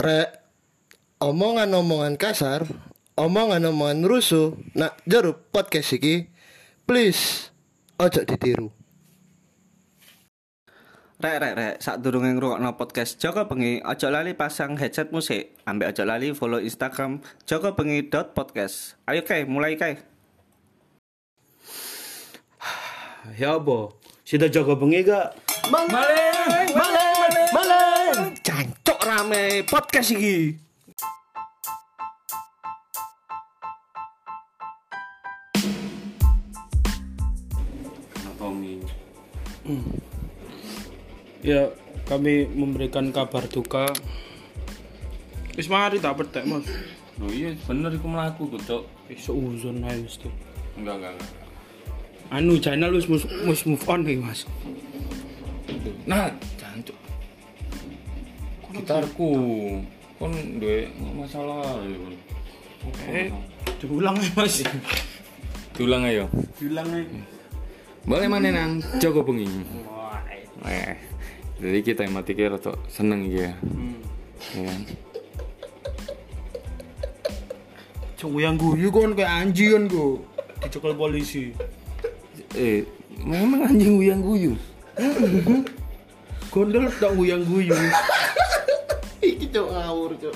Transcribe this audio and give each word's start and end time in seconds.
Rek, 0.00 0.32
omongan-omongan 1.20 2.16
kasar, 2.16 2.64
omongan-omongan 3.20 4.00
rusuh, 4.08 4.56
nak 4.72 4.96
jeruk 5.04 5.52
podcast 5.52 5.92
iki, 5.92 6.24
please, 6.88 7.52
ojo 8.00 8.24
ditiru. 8.24 8.72
Rek 11.20 11.36
rek 11.36 11.52
rek, 11.52 11.74
sak 11.84 12.00
durunge 12.00 12.32
ngrungokno 12.32 12.80
podcast 12.80 13.20
Joko 13.20 13.44
Bengi, 13.44 13.84
aja 13.84 14.08
lali 14.08 14.32
pasang 14.32 14.80
headset 14.80 15.12
musik. 15.12 15.52
Ambek 15.68 15.92
aja 15.92 16.08
lali 16.08 16.32
follow 16.32 16.64
Instagram 16.64 17.20
Joko 17.44 17.76
Bengi 17.76 18.08
podcast. 18.08 18.96
Ayo 19.04 19.20
kai, 19.20 19.44
mulai 19.44 19.76
kai. 19.76 20.00
Ya 23.36 23.60
apa? 23.60 23.92
Sida 24.24 24.48
jaga 24.48 24.72
bengi 24.80 25.04
gak? 25.04 25.36
Maleng, 25.68 25.92
maleng. 26.72 26.89
Rame 29.20 29.68
podcast 29.68 30.16
iki. 30.16 30.56
Tommy. 38.40 38.80
Ya, 41.44 41.68
kami 42.08 42.48
memberikan 42.48 43.12
kabar 43.12 43.44
duka. 43.44 43.92
Wis 45.52 45.68
mari 45.68 46.00
tak 46.00 46.16
petek, 46.16 46.48
Mas. 46.48 46.64
Loh 47.20 47.28
iya 47.28 47.52
bener 47.68 47.92
iku 47.92 48.08
mlaku 48.08 48.48
kok, 48.56 48.64
Cok. 48.64 48.82
Wis 49.12 49.20
seuzon 49.20 49.84
ae 49.84 50.00
mesti. 50.00 50.32
Enggak, 50.80 50.96
enggak, 50.96 51.12
enggak. 51.20 51.32
Anu 52.32 52.56
channel 52.56 52.96
wis 52.96 53.04
mus, 53.04 53.28
mus 53.44 53.68
move 53.68 53.84
on 53.84 54.00
iki, 54.00 54.16
Mas. 54.16 54.48
Nah. 56.08 56.32
Gitarku 58.70 59.30
kon 60.20 60.32
duwe 60.62 60.86
masalah 61.16 61.80
ya. 61.82 61.96
Kon. 61.98 62.14
Eh, 63.10 63.28
diulang 63.82 64.16
ae, 64.16 64.30
Mas. 64.36 64.64
Diulang 65.76 66.02
ayo. 66.06 66.24
Diulang 66.56 66.88
ae. 66.94 67.04
Boleh 68.06 68.28
mana 68.30 68.48
nang 68.48 68.80
Joko 69.02 69.26
Bengi. 69.26 69.48
Eh, 70.64 70.96
jadi 71.60 71.78
kita 71.84 72.04
tematiknya 72.08 72.56
rada 72.56 72.72
seneng 72.88 73.28
iki 73.28 73.48
ya. 73.48 73.52
Ya 74.56 74.62
kan? 74.64 74.80
Cuk 78.20 78.36
yang 78.36 78.56
guyu 78.60 78.88
kon 78.92 79.16
kayak 79.16 79.32
anjing 79.48 79.72
kan 79.72 79.84
kok. 79.88 80.16
Dicekel 80.60 80.92
polisi. 80.96 81.56
Eh, 82.52 82.84
memang 83.24 83.64
anjing 83.72 83.96
uyang 83.96 84.20
guyu. 84.20 84.52
Gondol 86.52 86.92
tak 87.00 87.16
guyang 87.16 87.46
guyu. 87.48 87.72
Ngawur 89.90 90.14
cok. 90.22 90.34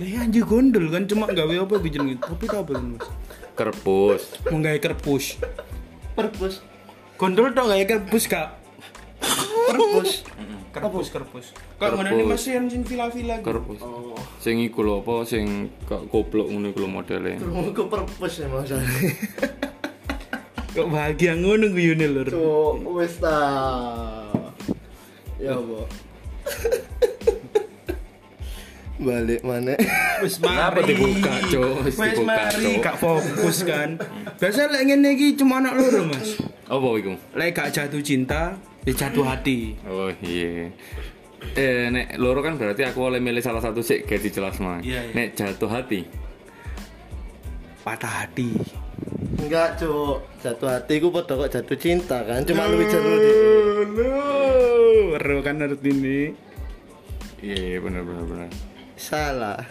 Lah 0.00 0.24
anjing 0.24 0.46
gondol 0.48 0.88
kan 0.88 1.04
cuma 1.04 1.28
gawe 1.28 1.54
apa 1.60 1.74
bikin 1.76 2.08
gitu. 2.08 2.24
Tapi 2.24 2.44
tak 2.48 2.64
apa 2.64 2.72
Mas. 2.80 3.04
Kerpus. 3.52 4.22
Mau 4.48 4.64
gawe 4.64 4.78
kerpus. 4.80 5.24
Perpus, 6.16 6.54
Gondol 7.20 7.52
tak 7.52 7.68
gawe 7.68 7.84
kerpus 7.84 8.24
kak. 8.24 8.48
perpus. 9.68 10.24
Kerpus 10.72 11.06
kerpus. 11.12 11.46
Kak 11.76 11.92
mana 11.92 12.16
nih 12.16 12.24
Kerpus. 12.24 12.32
masih 12.32 12.52
yang 12.56 12.66
sing 12.72 12.80
vila-vila 12.80 13.36
gitu. 13.36 13.44
Kerpus. 13.44 13.80
Sing 14.40 14.56
iku 14.64 14.80
lho 14.80 15.04
apa 15.04 15.28
sing 15.28 15.68
kok 15.84 16.08
goblok 16.08 16.48
ngono 16.48 16.72
iku 16.72 16.80
lho 16.80 16.88
modele. 16.88 17.36
Ke 17.76 17.82
perpus 17.84 18.32
ya 18.40 18.48
masalahnya. 18.48 19.12
Kok 20.78 20.88
bahagia 20.88 21.36
ngono 21.36 21.68
guyune 21.68 22.06
lur. 22.08 22.28
Cok, 22.32 22.76
wes 22.96 23.20
ta. 23.20 23.36
Ya 25.36 25.58
bo. 25.60 25.84
Balik 28.98 29.46
mana? 29.46 29.78
Wis 30.26 30.38
Kenapa 30.42 30.82
dibuka, 30.82 31.30
Cok? 31.46 31.86
Wis 31.86 31.94
dibuka, 31.94 32.26
mari 32.26 32.82
gak 32.82 32.96
fokus 32.98 33.62
kan. 33.62 33.94
Biasa 34.42 34.66
lek 34.74 34.82
ngene 34.90 35.14
iki 35.14 35.38
cuma 35.38 35.62
anak 35.62 35.78
loro, 35.78 36.10
Mas. 36.10 36.34
Apa 36.66 36.86
iku? 36.98 37.14
Lek 37.38 37.54
gak 37.54 37.70
jatuh 37.70 38.02
cinta, 38.02 38.58
ya 38.82 38.92
jatuh 38.92 39.22
hati. 39.22 39.78
Oh 39.86 40.10
iya. 40.18 40.74
Eh, 41.54 41.86
nek 41.94 42.18
loro 42.18 42.42
kan 42.42 42.58
berarti 42.58 42.82
aku 42.82 42.98
oleh 43.06 43.22
milih 43.22 43.38
salah 43.38 43.62
satu 43.62 43.86
sih 43.86 44.02
kayak 44.02 44.26
dijelas 44.26 44.58
mah. 44.58 44.82
Iya, 44.82 45.06
iya. 45.06 45.14
Nek 45.14 45.28
jatuh 45.38 45.70
hati. 45.70 46.02
Patah 47.86 48.26
hati. 48.26 48.50
Enggak 49.38 49.78
cok, 49.78 50.42
jatuh 50.42 50.68
hati 50.74 50.98
ku 50.98 51.14
padha 51.14 51.38
kok 51.38 51.50
jatuh 51.54 51.78
cinta 51.78 52.26
kan, 52.26 52.42
cuma 52.42 52.66
lebih 52.66 52.90
jatuh 52.90 53.14
di. 53.22 53.32
Lu, 53.94 54.10
weru 55.14 55.38
kan 55.46 55.62
artine. 55.62 56.34
Iya, 57.38 57.78
bener 57.78 58.02
bener 58.02 58.24
bener. 58.26 58.50
Salah. 58.98 59.62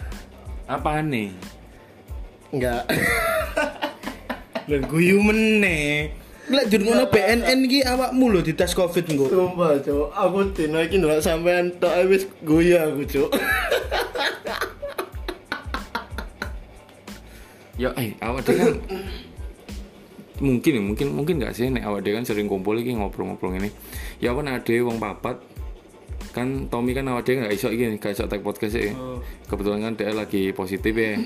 Apa 0.64 1.04
nih? 1.04 1.36
Enggak. 2.48 2.88
Lah 4.68 4.80
guyu 4.88 5.20
meneh. 5.20 6.16
Lek 6.48 6.72
jur 6.72 6.80
ngono 6.80 7.12
BNN 7.12 7.68
iki 7.68 7.84
awakmu 7.84 8.32
lho 8.32 8.40
dites 8.40 8.72
Covid 8.72 9.04
engko. 9.04 9.28
Sumpah 9.28 9.84
cok, 9.84 10.08
aku 10.16 10.48
dino 10.56 10.80
iki 10.80 10.96
ndelok 10.96 11.20
sampean 11.20 11.76
tok 11.76 11.92
ae 11.92 12.08
wis 12.08 12.24
guyu 12.40 12.80
aku 12.80 13.04
cok. 13.04 13.30
Ya, 17.78 17.94
eh, 17.94 18.18
awak 18.18 18.42
dhewe 18.42 18.58
kan 18.58 18.74
mungkin 20.42 20.70
ya, 20.74 20.82
mungkin 20.82 21.06
mungkin 21.14 21.34
nggak 21.38 21.54
sih 21.54 21.70
nek 21.70 21.86
awak 21.86 22.02
dhewe 22.02 22.18
kan 22.18 22.26
sering 22.26 22.50
kumpul 22.50 22.74
iki 22.74 22.90
ngobrol-ngobrol 22.90 23.54
ini. 23.54 23.70
Ya 24.18 24.34
apa 24.34 24.42
nek 24.42 24.66
ada 24.66 24.74
wong 24.82 24.98
papat 24.98 25.38
kan 26.38 26.48
Tommy 26.70 26.94
kan 26.94 27.10
awak 27.10 27.26
dhewe 27.26 27.42
nggak 27.42 27.54
iso 27.58 27.68
iki 27.74 27.98
nggak 27.98 28.14
iso 28.14 28.30
tag 28.30 28.46
podcast 28.46 28.78
ya. 28.78 28.94
Kebetulan 29.50 29.82
kan 29.82 29.92
dia 29.98 30.14
lagi 30.14 30.54
positif 30.54 30.94
ya. 30.94 31.18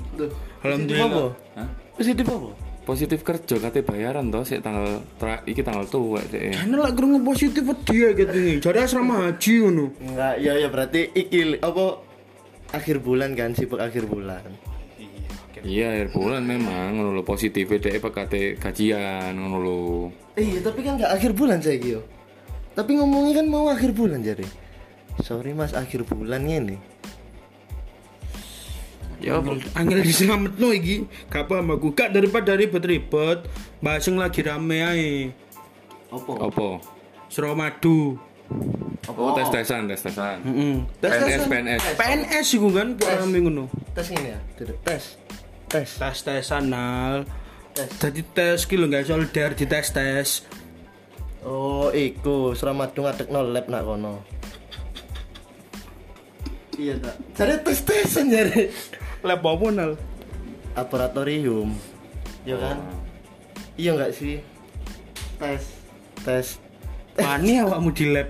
Alhamdulillah. 0.64 1.32
Hah? 1.56 1.68
Positif 1.96 2.28
apa? 2.28 2.50
Positif 2.84 3.20
kerja 3.24 3.56
kate 3.60 3.80
bayaran 3.80 4.32
toh 4.32 4.42
sik 4.42 4.64
tanggal 4.64 5.04
tra, 5.20 5.40
iki 5.48 5.64
tanggal 5.64 5.88
tuwek 5.88 6.26
sik. 6.28 6.52
Karena 6.52 6.76
lek 6.84 6.92
krungu 6.96 7.20
positif 7.24 7.64
dia 7.88 8.12
gitu 8.12 8.36
nih. 8.36 8.56
Jadi 8.60 8.78
asrama 8.80 9.30
haji 9.30 9.52
ngono. 9.64 9.86
Enggak, 10.00 10.34
ya 10.42 10.52
ya 10.56 10.68
berarti 10.68 11.00
iki 11.12 11.60
apa 11.60 12.02
akhir 12.76 13.00
bulan 13.00 13.32
kan 13.32 13.56
sibuk 13.56 13.80
akhir 13.80 14.04
bulan. 14.04 14.42
Iya, 15.60 15.92
akhir 15.92 16.08
bulan 16.16 16.42
memang 16.48 16.96
ngono 16.96 17.20
lho 17.20 17.22
positif 17.24 17.68
dhek 17.68 18.00
pakate 18.00 18.56
gajian 18.56 19.36
ngono 19.36 19.58
lho. 19.60 19.80
Iya, 20.40 20.64
tapi 20.64 20.80
kan 20.80 20.96
nggak 20.96 21.12
akhir 21.20 21.30
bulan 21.36 21.60
saya 21.60 21.76
yo. 21.76 22.00
Tapi 22.74 22.90
ngomongnya 22.96 23.42
kan 23.42 23.46
mau 23.50 23.66
akhir 23.68 23.92
bulan 23.92 24.22
jadi. 24.22 24.46
Sorry 25.20 25.52
mas, 25.52 25.74
akhir 25.74 26.06
bulan 26.06 26.46
ini. 26.46 26.78
Ya 29.20 29.36
apa? 29.36 29.52
Angel 29.76 30.00
diselametno 30.00 30.72
iki. 30.72 31.04
Gak 31.28 31.44
paham 31.44 31.76
aku. 31.76 31.92
Gak 31.92 32.16
daripada 32.16 32.56
ribet-ribet, 32.56 33.44
bahas 33.84 34.08
yang 34.08 34.16
lagi 34.16 34.40
rame 34.40 34.78
ae. 34.80 35.12
Apa? 36.08 36.32
Apa? 36.48 36.68
Suramadu. 37.28 38.16
Oh, 39.06 39.32
tes-tesan, 39.36 39.86
tes-tesan. 39.86 40.40
Heeh. 40.42 40.74
PNS, 40.98 41.42
PNS. 41.46 41.82
PNS 41.94 42.46
iku 42.56 42.68
kan 42.72 42.96
kok 42.96 43.06
rame 43.12 43.38
ngono. 43.38 43.64
Tes 43.92 44.08
ini 44.10 44.32
ya, 44.32 44.38
Duduk. 44.56 44.76
tes, 44.82 45.20
tes, 45.68 45.88
Tes-tesan 46.00 46.64
nal. 46.66 47.28
tes. 47.76 47.86
Jadi 48.00 48.24
tes 48.34 48.66
ki 48.66 48.74
lho 48.74 48.88
guys 48.88 49.06
solder 49.06 49.52
di 49.54 49.64
tes-tes. 49.68 50.42
Oh, 51.40 51.88
iku 51.96 52.52
Suramadung 52.52 53.08
ngadek 53.08 53.32
no 53.32 53.40
lab 53.40 53.66
nak 53.72 53.84
kono. 53.88 54.20
Iya 56.76 57.00
tak. 57.00 57.16
Jadi 57.36 57.54
tes 57.64 57.80
tesan 57.84 58.28
jadi. 58.28 58.68
Lab 59.24 59.44
apa 59.44 59.66
nal? 59.72 59.92
Laboratorium. 60.76 61.76
Iya 62.44 62.56
kan? 62.56 62.76
Iya 63.76 63.90
nggak 63.96 64.12
sih? 64.16 64.40
Tes, 65.40 65.64
tes. 66.24 66.60
Wani 67.16 67.60
awakmu 67.60 67.92
di 67.92 68.04
lab. 68.12 68.28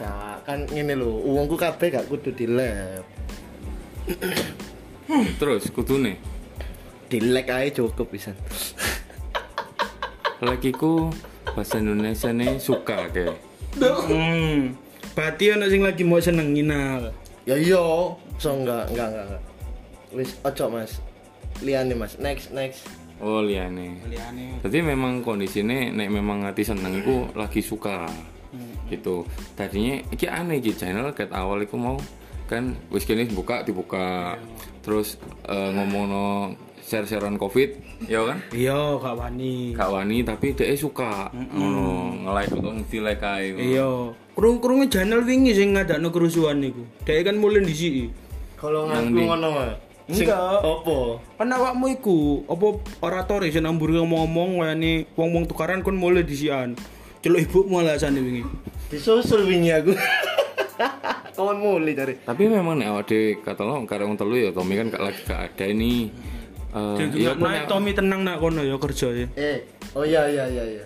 Nah, 0.00 0.40
kan 0.48 0.64
ini 0.72 0.96
loh, 0.96 1.20
uangku 1.28 1.60
kabeh 1.60 1.92
gak 1.92 2.08
kudu 2.08 2.32
di 2.32 2.48
lab. 2.48 3.04
Terus 5.36 5.68
kudune 5.68 6.16
Di 7.10 7.20
lab 7.20 7.46
aja 7.52 7.68
cukup 7.84 8.08
bisa. 8.16 8.32
lakiku 10.40 11.12
bahasa 11.54 11.78
Indonesia 11.78 12.30
nih 12.30 12.58
suka 12.62 13.10
kayak. 13.10 13.36
Hmm. 13.78 14.74
Berarti 15.14 15.44
ana 15.54 15.66
sing 15.66 15.82
lagi 15.82 16.02
mau 16.06 16.22
seneng 16.22 16.54
nginal. 16.54 17.14
Ya 17.48 17.56
iya, 17.58 17.82
so 18.38 18.50
enggak, 18.54 18.90
enggak, 18.94 19.08
enggak, 19.10 19.24
enggak. 19.26 19.42
Wis 20.14 20.30
ojo 20.42 20.64
Mas. 20.70 20.92
Liane 21.62 21.94
Mas. 21.98 22.14
Next, 22.18 22.54
next. 22.54 22.86
Oh 23.20 23.44
liane. 23.44 24.00
Liane. 24.08 24.64
Jadi 24.64 24.78
memang 24.80 25.20
kondisinya 25.20 25.92
nek 25.92 26.08
memang 26.08 26.48
hati 26.48 26.64
seneng 26.64 27.04
iku 27.04 27.28
lagi 27.36 27.60
suka. 27.60 28.08
Gitu. 28.88 29.22
Tadinya 29.54 30.02
iki 30.10 30.26
aneh 30.26 30.58
iki 30.58 30.74
channel 30.74 31.12
ket 31.14 31.30
awal 31.30 31.62
iku 31.62 31.76
mau 31.78 31.96
kan 32.50 32.74
wis 32.90 33.06
kene 33.06 33.30
buka 33.30 33.62
dibuka 33.62 34.34
terus 34.82 35.14
eh, 35.46 35.70
ngomongno 35.70 36.58
share-sharean 36.90 37.38
covid 37.38 37.78
ya 38.04 38.26
kan 38.26 38.42
Iya, 38.50 38.98
gak 38.98 39.14
wani. 39.14 39.72
gak 39.72 39.86
wani 39.88 40.26
tapi 40.26 40.50
dia 40.52 40.74
suka 40.74 41.30
ngono 41.30 42.18
nge-like 42.26 42.50
atau 42.52 42.72
nge-like 42.74 43.22
ae 43.22 43.46
Iya. 43.54 43.90
Krung-krunge 44.34 44.90
channel 44.90 45.22
wingi 45.22 45.52
sing 45.52 45.76
ngadakno 45.76 46.08
kerusuhan 46.08 46.58
niku. 46.58 46.82
Dhek 47.04 47.22
kan 47.22 47.36
mulai 47.36 47.60
dhisiki. 47.60 48.08
Kalau 48.56 48.88
ngaku 48.88 49.12
di- 49.12 49.22
ngono 49.22 49.48
Enggak. 50.10 50.66
Opo? 50.66 51.22
Kan 51.38 51.54
awakmu 51.54 51.86
iku 51.92 52.18
apa 52.44 52.66
orator 52.98 53.46
sing 53.46 53.62
nambur 53.62 53.94
ngomong-ngomong 53.94 54.58
wayane 54.58 55.06
wong-wong 55.14 55.46
tukaran 55.46 55.86
kon 55.86 55.94
mulai 55.94 56.26
disian. 56.26 56.74
Celuk 57.20 57.46
ibumu 57.46 57.78
alasane 57.78 58.18
wingi. 58.18 58.42
Disusul 58.90 59.46
wingi 59.46 59.70
aku. 59.70 59.92
Kawan 61.36 61.56
mulai 61.56 61.92
cari. 61.94 62.14
tapi 62.20 62.48
memang 62.48 62.76
nek 62.76 62.88
awak 62.90 63.04
dhewe 63.06 63.40
kata 63.40 63.62
lo 63.64 63.80
karena 63.88 64.08
wong 64.08 64.16
telu 64.16 64.36
ya 64.36 64.50
Tommy 64.52 64.76
kan 64.76 64.92
gak 64.92 65.00
lagi 65.00 65.20
gak 65.24 65.40
ada 65.48 65.64
ini 65.68 66.12
Iya, 66.70 67.04
iya 67.18 67.30
pun 67.34 67.50
naik 67.50 67.64
Tommy 67.66 67.90
tenang 67.90 68.20
nak 68.22 68.36
kono 68.38 68.62
ya 68.62 68.76
kerja 68.78 69.06
ya. 69.10 69.26
Eh, 69.34 69.58
oh 69.98 70.04
iya 70.06 70.22
iya 70.30 70.44
iya 70.46 70.64
iya. 70.78 70.84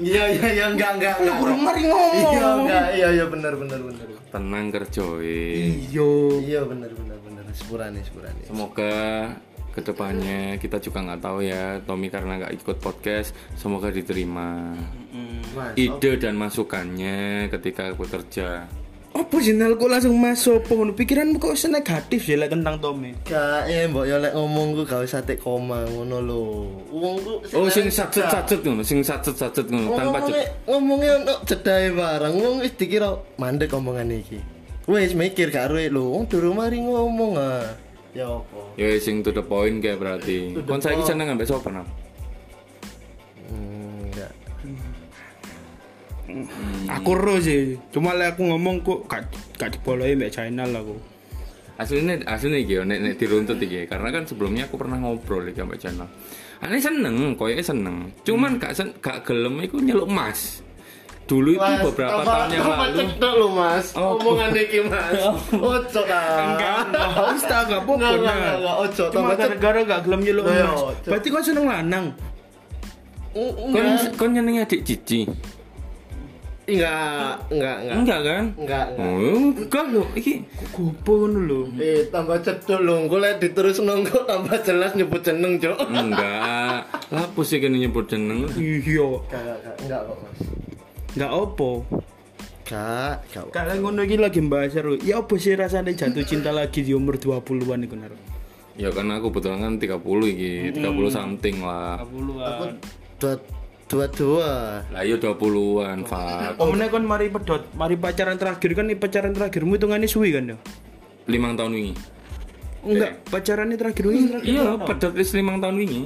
Iya 0.00 0.24
iya 0.32 0.46
iya 0.56 0.64
enggak 0.72 0.96
enggak 0.96 1.14
enggak. 1.20 1.36
kurang 1.36 1.60
mari 1.60 1.82
ngomong. 1.84 2.32
Iya 2.32 2.48
enggak 2.64 2.86
iya 2.96 3.08
iya 3.12 3.24
benar 3.28 3.52
benar 3.60 3.80
benar. 3.84 4.06
tenang 4.32 4.66
kerja. 4.72 5.04
Iya. 5.20 6.10
Iya 6.40 6.60
benar 6.64 6.90
benar 6.96 7.18
benar. 7.20 7.42
Sepurane 7.52 8.00
sepurane. 8.04 8.42
semoga 8.48 8.92
ke 9.76 9.84
depannya 9.84 10.56
kita 10.56 10.80
juga 10.80 11.04
nggak 11.04 11.20
tahu 11.20 11.44
ya 11.44 11.84
Tommy 11.84 12.08
karena 12.08 12.40
nggak 12.40 12.64
ikut 12.64 12.80
podcast 12.80 13.36
semoga 13.60 13.92
diterima 13.92 14.72
Mas, 15.52 15.76
ide 15.76 16.16
dan 16.16 16.32
masukannya 16.40 17.52
ketika 17.52 17.92
bekerja 17.92 18.64
Apa 19.16 19.40
channel 19.40 19.80
kok 19.80 19.88
langsung 19.88 20.12
masuk 20.20 20.68
ngono? 20.68 20.92
Pikiranmu 20.92 21.40
kok 21.40 21.56
se 21.56 21.72
negatif 21.72 22.28
ya 22.28 22.36
lek 22.36 22.52
tentang 22.52 22.76
Tommy. 22.76 23.16
Gak 23.24 23.64
eh 23.64 23.88
mbok 23.88 24.04
yo 24.04 24.20
lek 24.20 24.36
ngomong 24.36 24.76
ku 24.76 24.82
gak 24.84 25.08
usah 25.08 25.24
tek 25.24 25.40
koma 25.40 25.88
ngono 25.88 26.20
lho. 26.20 26.42
Wong 26.92 27.16
ku 27.24 27.32
oh 27.56 27.68
sing 27.72 27.88
sacet 27.88 28.28
sacet 28.28 28.60
ngono 28.60 28.84
sing 28.84 29.00
sacet 29.00 29.32
sacet 29.32 29.72
ngono 29.72 29.96
tanpa 29.96 30.20
ngomongnya 30.20 30.44
cek 30.44 30.48
ngomongnya 30.68 31.12
ono 31.24 31.34
jedahe 31.48 31.88
barang. 31.96 32.34
Wong 32.36 32.54
wis 32.60 32.72
dikira 32.76 33.08
mandek 33.40 33.72
omongan 33.72 34.12
iki. 34.12 34.38
Wis 34.84 35.16
mikir 35.16 35.48
gak 35.48 35.72
ruwe 35.72 35.88
lho. 35.88 36.12
Wong 36.12 36.28
durung 36.28 36.60
mari 36.60 36.76
ngomong 36.84 37.40
ah. 37.40 37.64
Ya 38.12 38.32
apa? 38.32 38.60
ya 38.80 38.96
sing 38.96 39.20
to 39.20 39.28
the 39.28 39.44
point 39.44 39.84
kayak 39.84 40.00
berarti 40.00 40.56
kon 40.64 40.80
saiki 40.80 41.04
seneng 41.04 41.36
ambek 41.36 41.48
sapa 41.48 41.68
nang 41.68 41.84
Hmm. 43.46 43.75
Aku 46.90 47.10
ro 47.12 47.38
sih. 47.38 47.78
Cuma 47.88 48.12
lek 48.12 48.34
aku 48.34 48.42
ngomong 48.44 48.80
kok 48.80 49.06
gak 49.06 49.22
gak 49.54 49.70
dipoloi 49.72 50.12
mbek 50.12 50.30
channel 50.30 50.70
aku. 50.70 50.96
aslinya 51.76 52.16
aslinya 52.24 52.56
yo, 52.58 52.80
nek 52.82 52.98
nek 52.98 53.14
diruntut 53.14 53.58
iki 53.58 53.84
karena 53.84 54.08
kan 54.08 54.24
sebelumnya 54.24 54.64
aku 54.64 54.76
pernah 54.76 54.96
ngobrol 54.96 55.44
iki 55.44 55.60
ambek 55.60 55.76
channel 55.78 56.08
Ane 56.56 56.80
seneng, 56.80 57.36
koyoke 57.36 57.60
seneng. 57.60 58.08
Cuman 58.22 58.56
gak 58.56 58.72
sen, 58.72 58.96
gak 58.96 59.20
gelem 59.22 59.60
iku 59.60 59.76
nyeluk 59.76 60.08
Mas. 60.08 60.64
Dulu 61.22 61.52
itu 61.52 61.60
Mas, 61.60 61.84
beberapa 61.84 62.16
apa- 62.16 62.48
tahun 62.48 62.48
yang 62.50 62.64
lalu. 62.64 62.96
cedok 63.02 63.32
lu 63.34 63.48
mas 63.52 63.86
Oh. 63.92 64.14
omongan 64.14 64.54
iki 64.54 64.78
mas 64.80 65.20
ojo 65.52 66.00
kan 66.06 66.46
Wis 67.28 67.42
tak 67.44 67.60
gak 67.66 67.76
apa-apa. 67.76 67.92
Enggak, 67.92 68.12
enggak, 68.14 68.36
enggak, 68.36 68.56
enggak, 68.56 68.76
ojo 68.78 69.04
Cuma 69.10 69.32
gara-gara 69.34 69.80
gak 69.84 70.00
gelem 70.00 70.20
nyeluk 70.22 70.44
Lah, 70.44 70.54
Mas. 70.56 70.80
ojo. 70.80 70.86
Berarti 71.04 71.28
kau 71.28 71.42
seneng 71.42 71.66
lanang. 71.66 72.04
Kon 73.34 73.84
enggak 73.84 74.16
kon 74.16 74.30
nyenengi 74.32 74.60
adik 74.62 74.80
Cici. 74.80 75.20
Enggak 76.66 77.46
enggak 77.48 77.76
enggak 77.78 77.96
Enggak 77.96 78.20
kan? 78.20 78.44
enggak 78.58 78.84
enggak 78.90 79.06
Oh, 79.06 79.38
enggak 79.54 79.84
lho, 79.88 80.02
iki 80.12 80.32
Gopo 80.68 81.12
ngono 81.20 81.38
lho. 81.40 81.60
eh 81.78 82.06
tambah 82.06 82.38
cedok 82.38 82.78
lu 82.80 82.92
engko 82.98 83.16
lek 83.16 83.38
diterus 83.38 83.78
nongko 83.78 84.26
tambah 84.26 84.58
jelas 84.60 84.92
nyebut 84.92 85.20
jeneng 85.20 85.56
cok 85.56 85.78
enggak. 85.86 86.78
Lapo 87.08 87.40
sih 87.40 87.58
kene 87.58 87.78
nyebut 87.78 88.06
jeneng? 88.06 88.50
Iya. 88.52 89.08
enggak 89.22 89.42
enggak 89.56 89.74
enggak 89.80 90.00
kok 90.02 90.16
mas 90.18 90.38
Enggak 91.14 91.30
opo. 91.32 91.70
enggak 92.60 93.14
enggak 93.24 93.44
Kalau 93.52 93.74
ngono 93.80 94.00
iki 94.02 94.16
lagi 94.16 94.40
bahas 94.42 94.70
seru. 94.70 94.98
Ya 95.00 95.18
apa 95.18 95.34
sih 95.36 95.54
rasanya 95.54 95.94
jatuh 95.94 96.22
cinta 96.22 96.50
lagi 96.50 96.82
di 96.82 96.90
umur 96.90 97.14
20-an 97.14 97.46
iku 97.80 97.94
nar. 97.94 98.10
Ya 98.74 98.90
kan 98.90 99.08
aku 99.08 99.30
kebetulan 99.30 99.62
kan 99.62 99.72
30 99.78 100.02
iki, 100.26 100.52
30 100.74 100.82
something 101.08 101.56
lah. 101.62 102.02
20-an. 102.02 102.76
dua 103.16 103.32
dua-dua. 103.86 104.82
Lah 104.90 105.02
iya 105.06 105.14
dua 105.14 105.38
puluhan 105.38 106.02
pak 106.02 106.58
oh 106.58 106.74
ini 106.74 106.90
kan 106.90 107.02
mari 107.06 107.30
pedot 107.30 107.62
mari 107.78 107.94
pacaran 107.94 108.34
terakhir 108.34 108.74
kan 108.74 108.90
ini 108.90 108.98
pacaran 108.98 109.30
terakhirmu 109.30 109.78
itu 109.78 109.86
hitungannya 109.86 110.08
suwi 110.10 110.34
kan 110.34 110.54
ya? 110.54 110.56
Lima 111.30 111.54
tahun 111.54 111.72
ini 111.74 111.92
enggak 112.86 113.10
eh. 113.26 113.66
ini 113.66 113.74
terakhir 113.74 114.04
ini 114.06 114.26
terakhir 114.30 114.46
hmm, 114.46 114.52
iya 114.54 114.64
pedot 114.78 115.12
ini 115.14 115.24
lima 115.38 115.52
tahun 115.58 115.76
ini 115.82 116.00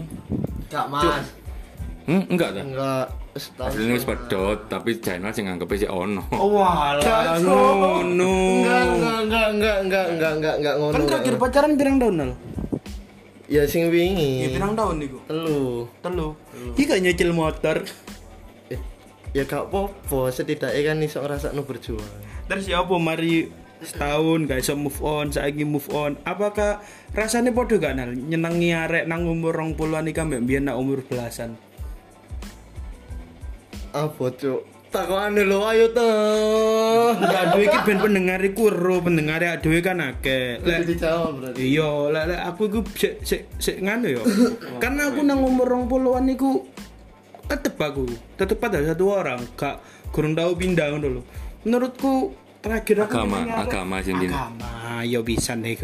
enggak 0.68 0.84
mas. 0.88 1.26
Hmm, 2.08 2.24
enggak 2.32 2.48
enggak 2.56 3.06
hasil 3.36 3.86
wis 3.94 4.02
pedot, 4.02 4.58
tapi 4.66 4.98
channel 4.98 5.30
sing 5.30 5.46
nganggep 5.46 5.70
sik 5.78 5.90
ono. 5.90 6.26
Oh 6.34 6.58
walah 6.58 7.38
ngono. 7.38 8.34
Enggak 8.66 8.82
enggak 8.90 9.18
enggak 9.22 9.46
enggak 9.54 9.76
enggak 9.80 10.06
enggak 10.10 10.32
enggak 10.34 10.54
enggak 10.58 10.74
Kan 10.90 11.02
terakhir 11.06 11.34
pacaran 11.38 11.70
pirang 11.78 11.96
tahun 12.02 12.14
enggak, 12.18 12.38
ya 13.50 13.66
sing 13.66 13.90
wingi 13.90 14.46
pirang 14.54 14.78
tahun 14.78 15.02
niku? 15.02 15.18
telu 15.26 15.90
Telu. 15.98 16.38
Iki 16.78 16.86
gak 16.86 17.00
nyicil 17.02 17.30
motor. 17.34 17.82
Eh, 18.70 18.80
ya 19.34 19.42
gak 19.42 19.68
apa-apa 19.68 20.30
setidaknya 20.30 20.80
kan 20.86 21.02
iso 21.02 21.18
ngrasakno 21.18 21.66
berjuang 21.66 22.10
Terus 22.46 22.64
ya 22.70 22.86
apa 22.86 22.94
mari 23.02 23.50
setahun 23.82 24.46
gak 24.46 24.62
iso 24.62 24.78
move 24.78 25.00
on, 25.02 25.34
saiki 25.34 25.66
move 25.66 25.90
on. 25.90 26.14
Apakah 26.22 26.78
rasanya 27.10 27.50
podo 27.50 27.82
gak 27.82 27.98
nal? 27.98 28.14
Nyenengi 28.14 28.70
arek 28.70 29.10
nang 29.10 29.26
umur 29.26 29.58
20-an 29.58 30.06
iki 30.06 30.20
ambek 30.22 30.40
mbiyen 30.46 30.70
nak 30.70 30.78
umur 30.78 31.02
belasan. 31.02 31.58
apa 33.90 34.24
cuk 34.38 34.69
takokane 34.90 35.42
lho 35.46 35.58
ayo 35.64 35.86
toh 35.94 37.14
Enggak 37.14 37.42
aduh 37.46 37.62
iki 37.62 37.78
ben 37.86 37.98
pendengar 37.98 38.40
iku 38.40 38.62
ro, 38.68 38.98
pendengar 38.98 39.38
aduh 39.38 39.70
kan 39.80 39.98
akeh. 39.98 40.58
Lek 40.62 40.86
dijawab 40.86 41.30
berarti 41.38 41.58
Iya, 41.62 41.90
lek 42.10 42.24
lek 42.26 42.40
aku 42.44 42.62
iku 42.66 42.80
sik 42.92 43.14
sik 43.22 43.42
sik 43.56 43.76
nganu 43.80 44.18
ya. 44.18 44.22
Karena 44.82 45.10
aku 45.10 45.20
nang 45.22 45.40
umur 45.40 45.66
20-an 45.66 46.26
iku 46.28 46.66
tetep 47.46 47.74
aku, 47.74 48.06
tetep 48.34 48.58
ada 48.60 48.78
satu 48.84 49.10
orang, 49.10 49.42
gak 49.54 49.82
kurang 50.10 50.34
tahu 50.34 50.54
pindah 50.54 50.86
ngono 50.90 51.18
lho. 51.18 51.22
Menurutku 51.62 52.30
terakhir 52.60 53.06
aku 53.06 53.14
Agama, 53.16 53.42
nyenengi 53.42 53.50
arek- 53.50 53.66
agama 53.66 53.96
sih, 54.00 54.12
Din. 54.14 54.30
Agama, 54.30 54.70
ya 55.02 55.20
bisa 55.20 55.52
nih. 55.54 55.74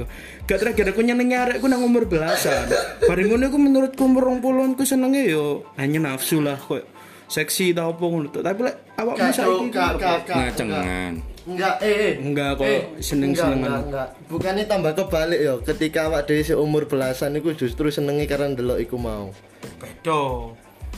Gak 0.46 0.58
terakhir 0.62 0.94
aku 0.94 1.00
nyenengi 1.02 1.34
arekku 1.34 1.66
nang 1.66 1.82
umur 1.82 2.06
belasan. 2.06 2.70
Bareng 3.02 3.26
ngono 3.28 3.44
iku 3.46 3.58
menurutku 3.58 4.02
umur 4.02 4.30
20-an 4.32 4.74
ku 4.74 4.82
senenge 4.82 5.26
yo 5.26 5.66
hanya 5.74 5.98
nafsu 6.00 6.38
lah 6.38 6.54
kok 6.54 6.95
seksi 7.26 7.70
tau 7.70 7.92
apa 7.92 8.02
ngono. 8.02 8.28
Tapi 8.30 8.60
lek 8.62 8.76
kak, 8.96 9.92
kak, 9.98 10.20
Ngacengan. 10.26 11.12
enggak 11.46 11.76
eh, 11.78 11.94
eh. 11.94 12.14
Enggak 12.18 12.58
kok, 12.58 12.66
Eh, 12.66 12.82
seneng-senengan. 12.98 13.54
enggak, 13.54 13.78
enggak, 13.86 14.08
enggak. 14.08 14.08
bukannya 14.26 14.64
tambah 14.66 14.92
kebalik 14.94 15.40
ya 15.40 15.54
ketika 15.62 16.10
awak 16.10 16.26
dhewe 16.26 16.42
seumur 16.42 16.90
belasan 16.90 17.38
iku 17.38 17.54
justru 17.54 17.86
senengi 17.86 18.26
karena 18.26 18.50
ndelok 18.50 18.82
iku 18.82 18.98
mau 18.98 19.30
beda 19.78 20.50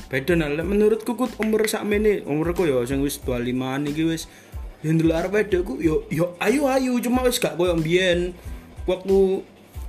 beda 0.09 0.33
nah 0.35 0.49
menurutku 0.49 1.13
kut 1.13 1.37
umur 1.37 1.69
sakmene 1.69 2.25
umurku 2.25 2.65
ya 2.65 2.81
sing 2.89 3.05
wis 3.05 3.21
25an 3.21 3.93
iki 3.93 4.09
wis 4.09 4.25
yang 4.81 4.97
dulu 4.97 5.13
arep 5.13 5.37
wedoku 5.37 5.77
yo 5.77 6.09
yo 6.09 6.33
ayo 6.41 6.65
ayo 6.65 6.97
cuma 6.97 7.21
wis 7.29 7.37
gak 7.37 7.61
koyo 7.61 7.77
mbiyen 7.77 8.33
waktu 8.89 9.45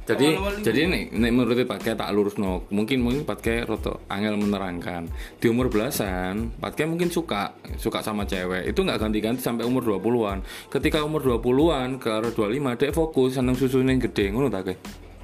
Jadi 0.10 0.28
jadi 0.66 0.90
nek 0.90 1.04
nek 1.14 1.32
menurut 1.32 1.62
Patke 1.70 1.94
tak 1.94 2.10
lurusno. 2.10 2.66
Mungkin 2.74 2.98
mungkin 3.06 3.22
Patke 3.30 3.62
roto 3.62 4.02
angel 4.10 4.42
menerangkan. 4.42 5.06
Di 5.38 5.54
umur 5.54 5.70
belasan, 5.70 6.50
Patke 6.58 6.90
mungkin 6.90 7.14
suka 7.14 7.54
suka 7.78 8.02
sama 8.02 8.26
cewek. 8.26 8.66
Itu 8.74 8.82
nggak 8.82 9.06
ganti-ganti 9.06 9.46
sampai 9.46 9.70
umur 9.70 9.86
20-an. 9.86 10.42
Ketika 10.74 11.06
umur 11.06 11.22
20-an 11.22 12.02
ke 12.02 12.10
arah 12.10 12.34
25 12.34 12.80
dia 12.82 12.90
fokus 12.90 13.38
seneng 13.38 13.54
susu 13.54 13.86
yang 13.86 14.02
gede 14.02 14.34
ngono 14.34 14.50
tak 14.50 14.74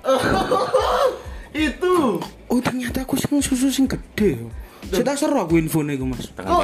itu 1.55 2.21
oh 2.21 2.59
ternyata 2.61 3.01
aku 3.01 3.17
sing 3.17 3.41
susu 3.41 3.73
sing 3.73 3.89
gede 3.89 4.37
saya 4.91 5.01
tak 5.01 5.17
seru 5.17 5.39
aku 5.41 5.57
infone 5.57 5.97
iku 5.97 6.05
mas 6.05 6.29
penal. 6.29 6.61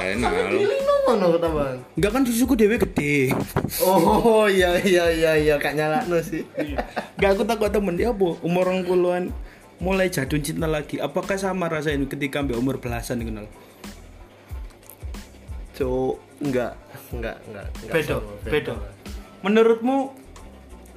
Ngono 1.18 1.38
tambahan 1.40 1.78
enggak 1.98 2.12
kan 2.12 2.22
susuku 2.28 2.54
dewe 2.56 2.76
gede. 2.80 3.34
Oh 3.84 4.46
iya 4.48 4.78
iya 4.84 5.06
iya 5.12 5.32
iya 5.36 5.56
kak 5.60 5.76
nyalakno 5.76 6.20
sih. 6.24 6.44
Enggak 7.20 7.32
aku 7.36 7.44
takut 7.48 7.72
temen 7.72 7.96
dia 7.96 8.12
apa? 8.12 8.38
Umur 8.44 8.68
20-an 8.68 9.32
mulai 9.82 10.08
jatuh 10.12 10.38
cinta 10.40 10.70
lagi. 10.70 11.02
Apakah 11.02 11.36
sama 11.36 11.72
rasanya 11.72 12.06
ketika 12.08 12.44
ambil 12.44 12.60
umur 12.60 12.78
belasan 12.78 13.24
kenal 13.24 13.50
cuk 15.82 16.16
enggak 16.44 16.78
enggak 17.10 17.38
enggak 17.50 17.66
enggak 17.82 17.94
beda 17.96 18.16
beda. 18.46 18.74
menurutmu 19.42 20.14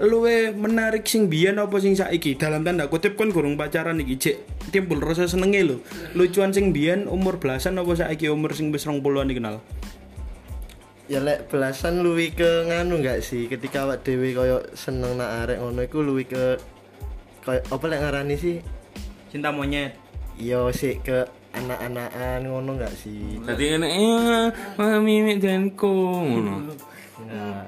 luwe 0.03 0.51
menarik 0.51 1.07
sing 1.07 1.31
biyen 1.31 1.57
apa 1.63 1.79
sing 1.79 1.95
saiki? 1.95 2.35
Dalam 2.35 2.67
tanda 2.67 2.91
kutip 2.91 3.15
kan 3.15 3.31
gurung 3.31 3.55
pacaran 3.55 4.03
iki 4.03 4.19
cek 4.19 4.37
timbul 4.75 4.99
rasa 4.99 5.31
senenge 5.31 5.63
lho. 5.63 5.77
Lucuan 6.19 6.51
sing 6.51 6.75
biyen 6.75 7.07
umur 7.07 7.39
belasan 7.39 7.79
apa 7.79 7.95
saiki 7.95 8.27
umur 8.29 8.53
sing 8.53 8.75
wis 8.75 8.85
20-an 8.85 9.31
iki 9.31 9.39
kenal 9.39 9.63
ya 11.05 11.21
lek 11.21 11.53
belasan 11.53 12.01
luwi 12.01 12.33
ke 12.33 12.65
nganu 12.69 13.01
enggak 13.01 13.21
sih 13.21 13.45
ketika 13.49 13.85
awak 13.85 14.01
dhewe 14.05 14.33
koyo 14.33 14.65
seneng 14.73 15.21
nak 15.21 15.45
arek 15.45 15.61
ngono 15.61 15.81
iku 15.85 16.01
luwi 16.01 16.25
ke 16.25 16.57
koyo 17.45 17.61
apa 17.69 17.85
lek 17.93 18.01
ngarani 18.01 18.35
sih 18.41 18.57
cinta 19.29 19.53
monyet 19.53 20.05
Yo 20.35 20.67
sih 20.75 20.99
ke 20.99 21.23
anak-anakan 21.55 22.51
ngono 22.51 22.75
nggak 22.75 22.95
sih? 22.99 23.39
Tadi 23.47 23.79
ini 23.79 23.87
eh 23.87 24.51
mami 24.75 25.23
mimi 25.23 25.39
denko 25.39 25.95
ngono. 26.27 26.75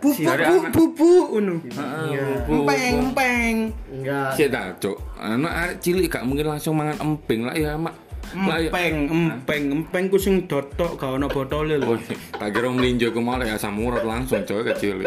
Pupu 0.03 0.27
anak. 0.27 0.75
pupu 0.75 1.39
unu 1.39 1.63
Enggak. 1.63 2.51
empeng 2.51 2.83
empeng 2.99 3.55
Enggak. 3.95 4.35
Sik 4.35 4.51
ta, 4.51 4.75
Cuk. 4.83 4.99
Anak 5.23 5.53
arek 5.55 5.77
cilik 5.79 6.11
gak 6.11 6.27
mungkin 6.27 6.51
langsung 6.51 6.75
mangan 6.75 6.99
emping 6.99 7.47
lah 7.47 7.55
ya, 7.55 7.79
Mak. 7.79 7.95
Lah 8.35 8.59
ya. 8.59 8.69
empeng 8.73 8.97
empeng 9.07 9.65
empeng 9.71 10.05
ku 10.11 10.19
sing 10.19 10.51
dotok 10.51 10.99
gak 10.99 11.15
ono 11.15 11.31
botole 11.31 11.79
lho 11.79 11.95
Oh, 11.95 11.99
tak 12.35 12.51
kira 12.51 12.69
melinjo 12.69 13.15
ke 13.15 13.21
malah 13.23 13.47
ya 13.47 13.55
asam 13.55 13.79
urat 13.79 14.03
langsung 14.03 14.43
coy 14.43 14.67
kecil. 14.67 15.07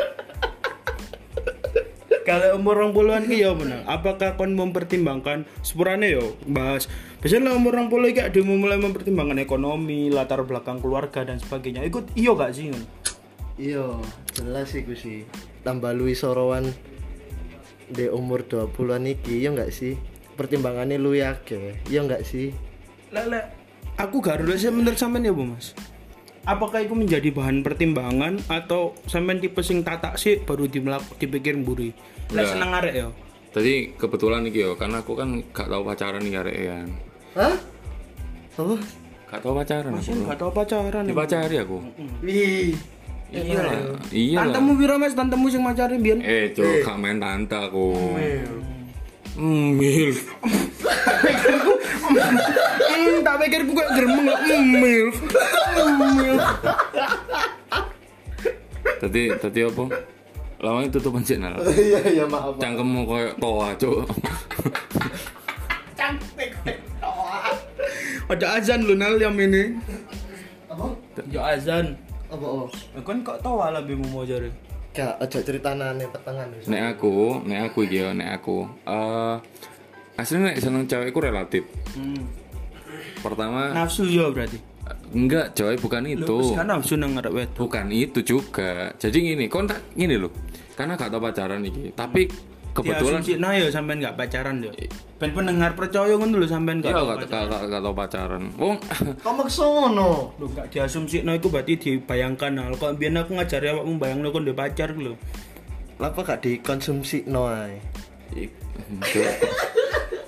kalau 2.24 2.62
umur 2.62 2.78
orang 2.78 2.94
puluhan 2.94 3.24
ki 3.26 3.42
ya 3.42 3.58
menang 3.58 3.82
apakah 3.90 4.38
kon 4.38 4.54
mempertimbangkan 4.54 5.50
sepurane 5.66 6.14
yo 6.14 6.38
bahas 6.46 6.86
biasanya 7.26 7.50
lah 7.50 7.54
umur 7.58 7.74
orang 7.74 7.90
puluh 7.90 8.14
kayak 8.14 8.30
dia 8.30 8.46
mulai 8.46 8.78
mempertimbangkan 8.78 9.42
ekonomi 9.42 10.14
latar 10.14 10.46
belakang 10.46 10.78
keluarga 10.78 11.26
dan 11.26 11.42
sebagainya 11.42 11.82
ikut 11.90 12.14
iyo 12.14 12.38
gak 12.38 12.54
sih? 12.54 12.70
Iya, 13.60 13.92
jelas 14.40 14.72
iku 14.72 14.96
sih. 14.96 15.28
Tambah 15.68 15.92
luwi 15.92 16.16
sorowan 16.16 16.64
di 17.92 18.08
umur 18.08 18.48
20-an 18.48 19.04
iki, 19.04 19.44
iya 19.44 19.52
enggak 19.52 19.76
sih? 19.76 20.00
Pertimbangannya 20.40 20.96
luwi 20.96 21.28
akeh, 21.28 21.84
iya 21.92 22.00
enggak 22.00 22.24
sih? 22.24 22.56
Lele, 23.10 23.42
aku 23.98 24.22
gak 24.22 24.46
ada 24.46 24.54
sih 24.56 24.70
menurut 24.70 24.98
sampean 24.98 25.26
ya 25.26 25.34
bu 25.34 25.44
mas 25.46 25.74
apakah 26.46 26.82
itu 26.82 26.94
menjadi 26.96 27.30
bahan 27.30 27.62
pertimbangan 27.62 28.40
atau 28.50 28.96
sampean 29.06 29.42
tipe 29.42 29.60
sing 29.62 29.82
tatak 29.82 30.16
sih 30.18 30.40
baru 30.42 30.66
dimelak 30.70 31.04
dipikir 31.18 31.58
mburi 31.58 31.94
Lek 32.30 32.46
Enggak. 32.46 32.50
seneng 32.54 32.72
arek 32.78 32.96
ya 32.96 33.10
Tadi 33.50 33.98
kebetulan 33.98 34.46
iki 34.46 34.62
yo, 34.62 34.78
karena 34.78 35.02
aku 35.02 35.18
kan 35.18 35.42
gak 35.50 35.74
tau 35.74 35.82
pacaran 35.82 36.22
nih 36.22 36.38
arek 36.38 36.58
kan. 36.70 36.90
Hah? 37.34 37.56
Apa? 38.62 38.76
Gak 39.26 39.40
tau 39.42 39.54
pacaran 39.58 39.90
aku. 39.90 39.98
Masih 40.06 40.14
gak 40.22 40.38
tau 40.38 40.52
pacaran 40.54 41.04
Dipacari 41.10 41.56
aku. 41.58 41.78
Wih. 42.22 42.78
Iya 43.34 43.58
lah. 43.58 43.98
Iya 44.14 44.38
lah. 44.38 44.54
Tantemu 44.54 44.72
piro 44.78 44.96
mas, 45.02 45.18
tantemu 45.18 45.46
sing 45.50 45.62
macari 45.66 45.98
biyen 45.98 46.22
Eh, 46.22 46.54
cok, 46.54 46.86
gak 46.86 46.98
main 47.02 47.18
tante 47.18 47.58
aku. 47.58 47.90
Hmm, 48.22 48.79
Mil. 49.40 50.12
Hmm, 52.10 53.24
tak 53.24 53.36
pikir 53.40 53.62
ku 53.64 53.72
kayak 53.72 53.92
geremeng 53.96 54.28
lah 54.28 54.40
Milf 54.44 55.16
Milf 56.20 56.44
Tadi 59.00 59.32
tadi 59.40 59.60
apa? 59.64 59.84
Lawangnya 60.60 61.00
tutup 61.00 61.16
channel. 61.24 61.56
Iya, 61.72 62.00
iya 62.20 62.26
maaf. 62.28 62.60
Cangkemmu 62.60 63.08
koyo 63.08 63.32
toa, 63.40 63.72
cok. 63.80 64.04
Ada 68.30 68.62
azan 68.62 68.86
lu 68.86 68.94
nal 68.94 69.18
yang 69.18 69.34
ini 69.42 69.74
Apa? 70.70 70.94
Ya 71.34 71.50
azan 71.50 71.98
Apa? 72.30 72.46
Oh. 72.46 72.70
Kan 73.02 73.26
kok 73.26 73.42
tau 73.42 73.58
lah 73.58 73.82
lebih 73.82 73.98
mau 74.14 74.22
jari 74.22 74.54
Gak, 75.00 75.16
aja 75.24 75.40
ceritane 75.40 76.04
petengan 76.12 76.48
wis. 76.60 76.68
Nek 76.68 76.84
aku, 76.96 77.40
nek 77.48 77.72
aku 77.72 77.88
iki 77.88 78.04
yo, 78.04 78.12
nek 78.12 78.30
aku. 78.36 78.68
Eh 78.84 79.36
aslinya 80.20 80.52
nek 80.52 80.60
seneng 80.60 80.84
cewek 80.84 81.16
ku 81.16 81.20
relatif. 81.24 81.64
hmm. 81.96 82.24
Pertama, 83.24 83.72
Nafsu 83.76 84.08
ya 84.08 84.32
berarti 84.32 84.60
enggak 85.14 85.58
coy, 85.58 85.76
bukan 85.80 86.04
itu. 86.06 86.26
Terus 86.26 86.54
kan 86.54 86.68
nafsu 86.70 86.94
nang 86.98 87.18
ngarep 87.18 87.34
wet 87.34 87.50
Bukan 87.58 87.90
itu 87.90 88.20
juga. 88.22 88.94
Jadi 88.96 89.34
gini, 89.34 89.46
kon 89.50 89.66
tak 89.66 89.94
gini 89.94 90.16
loh. 90.18 90.34
Karena 90.78 90.96
gak 90.96 91.12
tau 91.12 91.20
pacaran 91.20 91.60
iki, 91.66 91.92
tapi 91.92 92.24
kebetulan 92.74 93.22
Diasumsi 93.22 93.34
nah 93.42 93.52
ya 93.56 93.68
sampean 93.70 94.04
gak 94.04 94.16
pacaran 94.18 94.62
ya 94.64 94.72
Ben 95.20 95.36
pendengar 95.36 95.76
percaya 95.76 96.16
ngono 96.16 96.40
lho 96.40 96.48
sampean 96.48 96.80
gak 96.80 96.96
Iya, 96.96 97.02
gak, 97.04 97.28
gak, 97.28 97.44
gak, 97.52 97.62
gak 97.68 97.82
tau 97.84 97.92
pacaran. 97.92 98.44
Wong 98.56 98.80
Kok 99.26 99.34
maksa 99.36 99.66
ngono? 99.68 100.32
Lho 100.40 100.46
gak 100.56 100.68
diasumsi 100.72 101.28
nah 101.28 101.36
itu 101.36 101.52
berarti 101.52 101.74
dibayangkan 101.76 102.52
nah 102.56 102.72
Kok 102.72 102.96
biyen 102.96 103.20
aku 103.20 103.36
ngajari 103.36 103.68
awakmu 103.76 104.00
bayangno 104.00 104.32
kon 104.32 104.48
duwe 104.48 104.56
pacar 104.56 104.96
ku 104.96 105.12
lho 105.12 105.16
Lapa 106.00 106.24
gak 106.24 106.40
dikonsumsi 106.48 107.28
no 107.28 107.52
ae? 107.52 107.76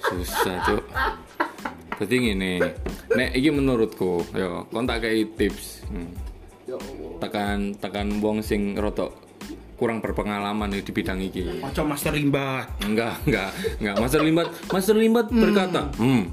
Susah, 0.03 0.59
Cuk. 0.67 0.83
Jadi 2.01 2.15
gini, 2.17 2.59
nek 3.13 3.29
iki 3.31 3.53
menurutku, 3.53 4.25
yo, 4.35 4.67
kon 4.67 4.83
tak 4.83 5.05
kei 5.07 5.23
tips. 5.37 5.87
Hmm. 5.87 6.11
Tekan 7.23 7.77
tekan 7.79 8.19
wong 8.19 8.43
sing 8.43 8.75
rotok 8.75 9.30
kurang 9.81 9.97
berpengalaman 9.97 10.77
di 10.77 10.91
bidang 10.93 11.17
iki. 11.25 11.65
Ojo 11.65 11.81
master 11.81 12.13
limbat 12.13 12.69
Enggak, 12.85 13.15
enggak, 13.23 13.51
enggak. 13.79 13.95
Master 13.97 14.21
Limbat, 14.21 14.47
Master 14.67 14.95
Limbat 14.97 15.27
berkata, 15.29 15.81
hmm, 15.95 16.23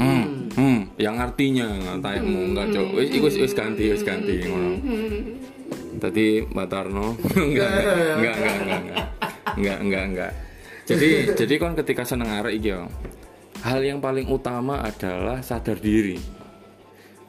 hmm, 0.00 0.24
hmm, 0.56 0.80
yang 0.96 1.16
artinya 1.20 1.68
tayangmu 2.00 2.52
enggak, 2.54 2.66
Cuk. 2.74 2.86
Wis 2.96 3.08
iku 3.12 3.26
wis 3.28 3.54
ganti, 3.54 3.84
wis 3.92 4.02
ganti 4.02 4.34
ngono. 4.42 4.70
Tadi 5.98 6.42
Mbak 6.48 6.66
Tarno 6.70 7.14
enggak, 7.48 7.70
enggak, 7.70 7.96
enggak, 8.18 8.34
enggak, 8.36 8.58
enggak, 8.58 9.06
enggak, 9.56 9.78
enggak, 9.78 10.04
enggak. 10.10 10.32
Jadi, 10.88 11.08
jadi 11.36 11.54
kon 11.60 11.76
ketika 11.76 12.02
seneng 12.08 12.32
arek 12.32 12.58
iki 12.58 12.72
yo, 12.72 12.88
hal 13.60 13.80
yang 13.84 14.00
paling 14.00 14.24
utama 14.32 14.80
adalah 14.80 15.44
sadar 15.44 15.76
diri. 15.76 16.37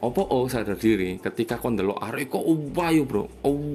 Opo 0.00 0.24
oh 0.32 0.48
sadar 0.48 0.80
diri 0.80 1.20
ketika 1.20 1.60
kon 1.60 1.76
delok 1.76 2.00
arek 2.00 2.32
kok 2.32 2.40
wayu 2.72 3.04
bro, 3.04 3.28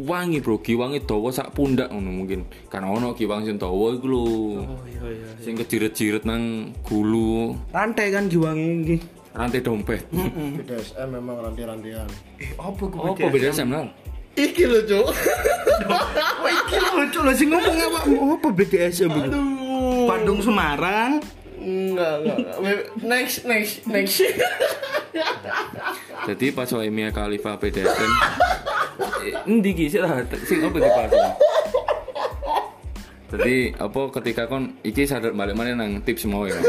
wangi 0.09 0.41
bro, 0.41 0.57
giwangi 0.57 1.05
dawa 1.05 1.29
sak 1.29 1.53
pundak 1.53 1.93
ngono 1.93 2.09
mungkin. 2.09 2.49
Kan 2.65 2.81
ono 2.81 3.13
giwang 3.13 3.45
sing 3.45 3.61
dawa 3.61 3.93
iku 3.93 4.09
lho. 4.09 4.25
Oh 4.65 4.81
iya 4.89 5.05
iya 5.05 5.29
Sing 5.37 5.53
kejiret-jiret 5.53 6.25
nang 6.25 6.73
gulu, 6.81 7.53
Rantai 7.69 8.09
kan 8.09 8.25
giwangi 8.25 8.69
iki 8.81 8.97
rantai 9.35 9.61
dompet. 9.61 10.01
BDSM 10.09 11.13
memang 11.13 11.45
ranti-rantian. 11.45 12.07
Eh 12.41 12.49
apa 12.57 12.83
ku 12.89 12.97
Apa 13.05 13.27
beda 13.29 13.53
sama 13.53 13.85
Iki 14.35 14.63
lho, 14.65 14.79
Cuk. 14.83 15.07
Apa 15.85 16.47
iki 16.57 16.75
lucu 16.75 17.19
lho 17.21 17.33
sing 17.37 17.47
ngomong 17.53 18.35
apa 18.41 18.47
BDSM 18.49 19.13
iki? 19.13 19.29
Aduh. 19.29 20.09
Bandung 20.09 20.41
Semarang 20.41 21.21
Enggak, 21.65 22.21
enggak, 22.21 22.37
enggak. 22.37 22.79
Next, 23.01 23.37
next, 23.49 23.73
next. 23.89 24.21
Jadi 26.29 26.45
pas 26.53 26.69
wae 26.69 26.93
Mia 26.93 27.09
Khalifa 27.09 27.57
eh, 29.25 29.33
endi 29.49 29.73
ki 29.73 29.89
sik 29.89 30.05
lah 30.05 30.21
sing 30.45 30.61
apa 30.61 30.77
dibahas 30.77 31.09
ini? 31.09 31.31
Jadi 33.25 33.55
apa 33.81 34.01
ketika 34.21 34.45
kon 34.45 34.77
iki 34.85 35.09
sadar 35.09 35.33
balik 35.33 35.57
mana 35.57 35.73
nang 35.73 36.05
tips 36.05 36.29
mau 36.29 36.45
ya. 36.45 36.61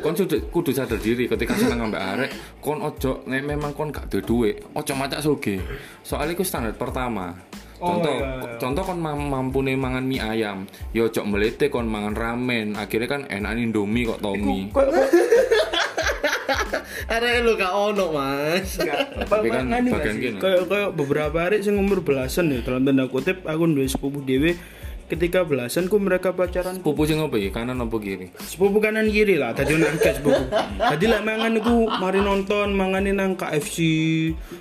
Kon 0.00 0.16
sudah 0.16 0.40
kudu 0.48 0.72
sadar 0.72 0.96
diri 0.96 1.28
ketika 1.28 1.52
seneng 1.52 1.90
ambek 1.90 2.00
arek, 2.00 2.30
kon 2.64 2.80
ojo 2.80 3.28
nek 3.28 3.44
memang 3.44 3.76
kon 3.76 3.92
gak 3.92 4.08
duwe 4.08 4.24
duit, 4.24 4.56
ojo 4.72 4.92
macak 4.96 5.20
soge. 5.20 5.60
Soalnya 6.00 6.32
iku 6.32 6.44
standar 6.46 6.72
pertama. 6.72 7.36
Oh, 7.78 7.94
Contoh, 7.94 8.10
iya, 8.10 8.26
iya. 8.42 8.58
contoh 8.58 8.82
kon 8.82 8.98
mam- 8.98 9.30
mampune 9.30 9.78
mangan 9.78 10.02
mie 10.02 10.18
ayam, 10.18 10.66
yo 10.90 11.06
ojo 11.06 11.22
melete 11.22 11.70
kon 11.70 11.86
mangan 11.86 12.18
ramen, 12.18 12.74
akhirnya 12.74 13.06
kan 13.06 13.22
enak 13.30 13.54
Indomie 13.54 14.02
kok 14.02 14.18
Tommy. 14.18 14.66
Arek 17.08 17.40
lu 17.40 17.56
gak 17.56 17.72
ono, 17.72 18.12
Mas. 18.12 18.76
Tapi 19.30 19.48
kan 19.48 19.64
bagian 19.70 20.36
kayak 20.36 20.68
kayak 20.68 20.90
beberapa 20.92 21.36
hari 21.38 21.62
sing 21.62 21.78
umur 21.78 22.04
belasan 22.04 22.52
ya 22.52 22.60
dalam 22.60 22.84
tanda 22.84 23.08
kutip 23.08 23.46
aku 23.46 23.64
duwe 23.64 23.86
sepupu 23.86 24.20
dhewe 24.20 24.58
ketika 25.08 25.40
belasan 25.40 25.88
ku 25.88 25.96
mereka 25.96 26.30
pacaran 26.30 26.78
Pupu 26.78 27.02
sing 27.02 27.16
apa 27.16 27.32
iki? 27.34 27.48
Kanan 27.48 27.80
apa 27.80 27.96
kiri? 27.96 28.28
sepupu 28.38 28.76
kanan 28.78 29.08
kiri 29.08 29.34
lah 29.34 29.50
tadi 29.50 29.74
nak 29.74 29.96
ke 29.96 30.12
sepupu 30.12 30.44
tadi 30.76 31.04
lah 31.08 31.20
mangan 31.20 31.56
iku 31.56 31.88
mari 31.90 32.20
nonton 32.20 32.70
mangane 32.70 33.10
nang 33.10 33.32
KFC 33.32 33.76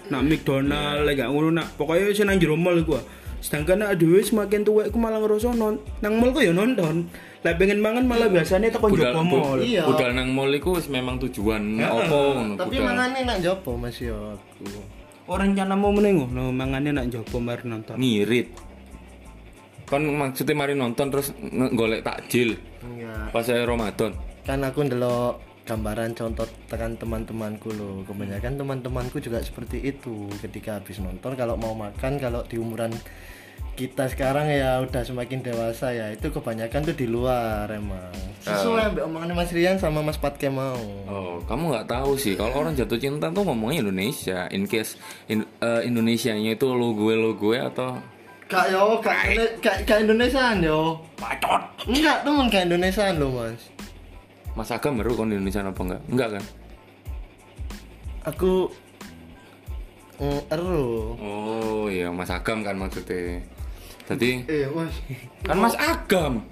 nak 0.08 0.24
McDonald 0.24 1.04
lagi 1.04 1.20
gak 1.20 1.30
ngono 1.30 1.52
nak 1.52 1.76
pokoknya 1.76 2.08
wis 2.08 2.20
nang 2.24 2.40
jero 2.40 2.56
mall 2.56 2.80
iku 2.80 2.96
ah. 2.96 3.04
sedangkan 3.38 3.84
nak 3.84 4.00
dhewe 4.00 4.20
semakin 4.20 4.64
tua 4.64 4.88
iku 4.88 4.98
malah 4.98 5.20
ngerasa 5.20 5.52
non 5.52 5.78
nang 6.00 6.16
mall 6.16 6.32
ku 6.32 6.40
ya 6.40 6.52
nonton 6.52 7.06
lah 7.44 7.54
pengen 7.54 7.80
mangan 7.80 8.04
malah 8.04 8.28
biasanya 8.28 8.72
tekan 8.72 8.92
jopo 8.92 9.22
mall 9.22 9.60
Iya. 9.60 9.84
budal 9.84 10.12
nang 10.12 10.32
mall 10.32 10.50
iku 10.50 10.76
wis 10.76 10.88
memang 10.88 11.20
tujuan 11.20 11.62
opo 11.78 12.18
ngono 12.34 12.54
Tapi 12.56 12.76
mangane 12.80 13.20
nak 13.24 13.38
jopo, 13.40 13.76
Mas 13.76 14.00
yo 14.00 14.16
aku. 14.34 14.68
orang 15.28 15.52
rencana 15.52 15.76
mau 15.76 15.92
menengok 15.92 16.32
no 16.32 16.50
mangane 16.50 16.90
nak 16.90 17.08
jopo 17.08 17.38
mari 17.38 17.64
nonton 17.64 18.00
ngirit. 18.00 18.48
Kon 19.88 20.04
maksudnya 20.04 20.52
mari 20.52 20.76
nonton 20.76 21.08
terus 21.08 21.32
golek 21.72 22.04
takjil 22.04 22.60
Enggak. 22.84 23.32
pas 23.32 23.44
saya 23.44 23.64
Ramadan. 23.64 24.12
Kan 24.44 24.60
aku 24.62 24.84
ndelok 24.84 25.40
gambaran 25.64 26.12
contoh 26.12 26.44
tekan 26.68 26.96
teman-temanku 26.96 27.72
loh. 27.72 28.04
Kebanyakan 28.04 28.60
teman-temanku 28.60 29.20
juga 29.20 29.40
seperti 29.40 29.80
itu 29.82 30.28
ketika 30.40 30.80
habis 30.80 31.00
nonton 31.00 31.34
kalau 31.34 31.56
mau 31.56 31.72
makan 31.72 32.20
kalau 32.20 32.44
di 32.44 32.60
umuran 32.60 32.92
kita 33.78 34.10
sekarang 34.10 34.50
ya 34.50 34.82
udah 34.82 35.06
semakin 35.06 35.46
dewasa 35.46 35.94
ya 35.94 36.10
itu 36.10 36.34
kebanyakan 36.34 36.82
tuh 36.82 36.98
di 36.98 37.06
luar 37.06 37.70
emang 37.70 38.10
sesuai 38.42 38.90
ambek 38.90 39.04
omongannya 39.06 39.38
Mas 39.38 39.54
Rian 39.54 39.78
sama 39.78 40.02
Mas 40.02 40.18
Patke 40.18 40.50
mau 40.50 40.78
Oh, 41.06 41.38
kamu 41.46 41.74
nggak 41.74 41.88
tahu 41.90 42.18
sih 42.18 42.34
kalau 42.34 42.58
orang 42.58 42.74
jatuh 42.74 42.98
cinta 42.98 43.30
tuh 43.30 43.46
ngomongnya 43.46 43.86
Indonesia. 43.86 44.50
In 44.50 44.66
case 44.66 44.98
in, 45.30 45.46
eh, 45.62 45.82
Indonesianya 45.86 46.58
itu 46.58 46.66
lo 46.70 46.98
gue 46.98 47.14
lo 47.14 47.38
gue 47.38 47.58
atau 47.58 48.02
Kak 48.48 48.72
yo, 48.72 49.04
kak, 49.04 49.36
kak, 49.60 49.78
kak 49.84 50.00
Indonesiaan 50.08 50.64
yo. 50.64 51.04
Enggak, 51.84 52.24
temen 52.24 52.48
kak 52.48 52.64
Indonesiaan 52.64 53.20
lo 53.20 53.28
mas. 53.36 53.60
Mas 54.56 54.72
Agam 54.72 54.98
baru 54.98 55.14
kon 55.14 55.30
Indonesia 55.30 55.62
apa 55.62 55.82
enggak? 55.84 56.02
Enggak 56.08 56.30
kan? 56.40 56.44
aku 58.28 58.68
mm, 60.20 60.42
ero 60.52 61.16
Oh 61.16 61.88
iya 61.88 62.12
Mas 62.12 62.28
Agam 62.28 62.62
kan 62.62 62.76
maksudnya. 62.76 63.40
Jadi 64.08 64.44
eh 64.52 64.68
mas 64.68 64.94
kan 65.48 65.58
Mas 65.58 65.76
Agam. 65.80 66.44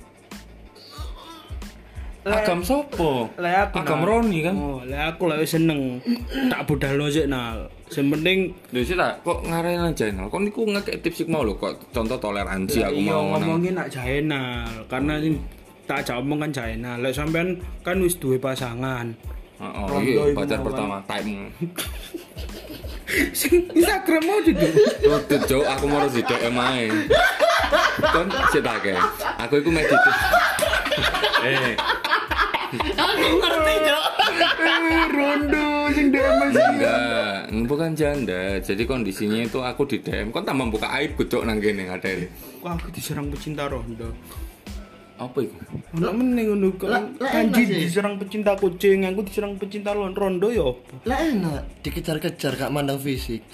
Agam 2.25 2.65
sopo? 2.65 3.29
Lek 3.37 3.69
aku 3.69 3.85
Agam. 3.85 4.01
Roni 4.01 4.41
kan. 4.41 4.55
Oh, 4.57 4.81
lek 4.81 5.13
aku 5.13 5.29
lek 5.29 5.45
wis 5.45 5.53
seneng 5.53 6.01
tak 6.49 6.65
budalno 6.65 7.05
sik 7.05 7.29
nal. 7.29 7.69
Sing 7.85 8.09
penting 8.09 8.49
Lho 8.73 8.81
sih 8.81 8.97
tak 8.97 9.21
kok 9.21 9.45
ngarahin 9.45 9.93
channel. 9.93 10.25
Kok 10.33 10.41
niku 10.41 10.65
ngekek 10.65 11.05
tips 11.05 11.29
mau 11.29 11.45
lho 11.45 11.53
kok 11.53 11.77
contoh 11.93 12.17
toleransi 12.17 12.81
aku 12.81 12.97
iya 12.97 13.13
mau 13.13 13.37
ngomongin 13.37 13.77
nak 13.77 13.93
jaenal 13.93 14.65
karena 14.89 15.21
sing 15.21 15.37
tak 15.85 16.01
ajak 16.01 16.17
omong 16.17 16.41
kan 16.41 16.49
jaenal. 16.49 16.97
Lek 16.97 17.13
sampean 17.13 17.61
kan 17.85 18.01
wis 18.01 18.17
duwe 18.17 18.41
pasangan. 18.41 19.13
Oh, 19.61 19.85
Rondo 19.85 20.25
iya 20.25 20.33
pacar 20.33 20.59
pertama 20.65 20.97
time. 21.05 21.53
Sing 23.37 23.69
Instagram 23.69 24.21
mau 24.25 24.41
juga. 24.41 24.65
Tuh 25.29 25.39
cok 25.45 25.65
aku 25.77 25.85
mau 25.85 26.09
di 26.09 26.25
DM 26.25 26.57
ae. 26.57 26.89
Kon 28.01 28.27
tak 28.33 28.77
kae. 28.81 28.97
Aku 29.45 29.61
iku 29.61 29.69
medit. 29.69 30.01
Eh, 31.45 31.77
Rondo 35.15 35.65
sing 35.95 36.07
DM 36.11 36.39
enggak, 36.51 37.35
bukan 37.69 37.91
janda. 37.95 38.59
Jadi 38.59 38.83
kondisinya 38.83 39.39
itu 39.43 39.59
aku 39.63 39.87
di 39.87 40.03
DM. 40.03 40.31
Kon 40.33 40.43
tambah 40.43 40.67
buka 40.69 40.91
aib 40.99 41.15
cok 41.15 41.43
nang 41.45 41.63
kene 41.63 41.87
ngadeli. 41.87 42.27
Wah, 42.59 42.75
aku 42.75 42.91
diserang 42.91 43.31
pecinta 43.31 43.69
Rondo. 43.69 44.11
Apa 45.15 45.37
iku? 45.39 45.55
Ono 45.95 46.11
meneng 46.11 46.59
ngono 46.59 46.75
kok. 46.75 46.91
Kanji 47.23 47.63
diserang 47.87 48.19
pecinta 48.19 48.51
kucing, 48.59 49.07
aku 49.07 49.23
diserang 49.23 49.55
pecinta 49.55 49.95
Rondo 49.95 50.51
ya 50.51 50.67
apa? 50.67 50.95
lah 51.05 51.19
enak 51.21 51.61
dikejar-kejar 51.85 52.57
gak 52.57 52.73
mandang 52.73 52.97
fisik 52.97 53.45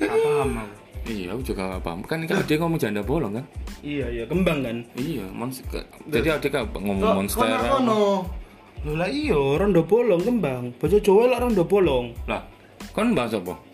Gak 0.00 0.14
paham 0.14 0.64
aku. 0.64 0.79
Iya, 1.10 1.34
aku 1.34 1.42
juga 1.42 1.74
gak 1.74 1.82
paham. 1.82 2.00
Kan 2.06 2.22
kan 2.30 2.38
dia 2.46 2.56
ngomong 2.62 2.78
janda 2.78 3.02
bolong 3.02 3.34
kan? 3.34 3.44
Iya, 3.82 4.06
iya, 4.14 4.24
kembang 4.30 4.62
kan. 4.62 4.76
Iya, 4.94 5.26
monster. 5.34 5.82
Jadi 6.06 6.28
adik 6.30 6.54
apa 6.54 6.78
ngomong 6.78 7.02
kok 7.02 7.16
monster. 7.18 7.42
kono 7.42 7.58
kono 7.66 8.02
Lho 8.80 8.92
lah 8.96 9.10
iya, 9.10 9.36
rondo 9.58 9.82
bolong 9.82 10.22
kembang. 10.22 10.70
Basa 10.78 11.02
Jawa 11.02 11.34
lah 11.34 11.38
rondo 11.42 11.66
bolong. 11.66 12.14
Lah, 12.30 12.46
kon 12.94 13.12
bahas 13.12 13.34
apa? 13.34 13.70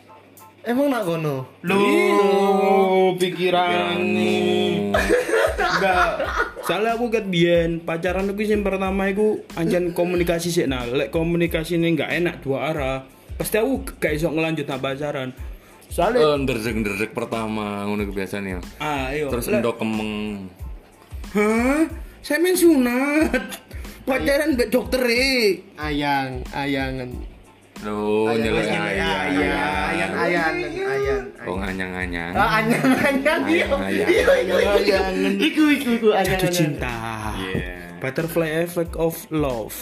emang 0.66 0.90
nak 0.90 1.06
kono 1.06 1.46
Loh, 1.62 3.14
pikiran 3.14 4.02
nih. 4.02 4.90
Enggak. 5.56 6.10
Soalnya 6.66 6.98
aku 6.98 7.06
ket 7.14 7.30
biyen 7.30 7.78
pacaran 7.78 8.26
aku 8.26 8.42
yang 8.42 8.66
pertama 8.66 9.06
aku 9.06 9.46
anjan 9.54 9.94
komunikasi 9.94 10.50
sih 10.50 10.66
nah, 10.66 10.82
lek 10.82 11.14
komunikasi 11.14 11.78
ini 11.78 11.94
enggak 11.94 12.10
enak 12.10 12.42
dua 12.42 12.74
arah. 12.74 12.98
Pasti 13.38 13.62
aku 13.62 13.86
gak 14.02 14.18
iso 14.18 14.26
ngelanjut 14.32 14.66
nak 14.66 14.82
pacaran. 14.82 15.30
Soalnya 15.88 16.20
Eh, 16.22 16.36
nderdek-nderdek 16.38 17.10
pertama 17.10 17.84
ngono 17.84 18.04
kebiasaan 18.04 18.44
ya. 18.46 18.58
ah 18.78 19.08
iya. 19.08 19.26
Terus 19.26 19.48
endok 19.48 19.78
kemeng. 19.78 20.46
Hah? 21.32 21.84
Saya 22.20 22.38
main 22.38 22.54
sunat. 22.54 23.42
Pacaran 24.02 24.54
mbek 24.54 24.68
dokter 24.68 25.02
e. 25.02 25.66
ayang 25.74 26.38
ayangan 26.52 27.10
Loh, 27.82 28.30
nyelek 28.30 28.64
ayang 28.64 28.86
ayang. 28.86 29.18
ayang 29.84 30.12
ayang 30.14 30.54
ayang 30.86 31.24
Oh, 31.42 31.58
nganyang-nganyang. 31.58 32.32
Ah, 32.32 32.50
anyang 32.56 32.86
anyang 32.96 33.42
iya 33.44 33.66
Ayang, 33.66 34.08
iya 34.08 34.26
iya 34.40 34.56
ayangan 34.72 35.34
iku 35.36 35.62
iku 35.72 35.88
iku 35.92 36.08
ayang 36.12 36.38
cinta. 36.48 36.94
Iya. 37.36 37.98
Butterfly 37.98 38.50
effect 38.62 38.94
of 38.94 39.12
love. 39.28 39.74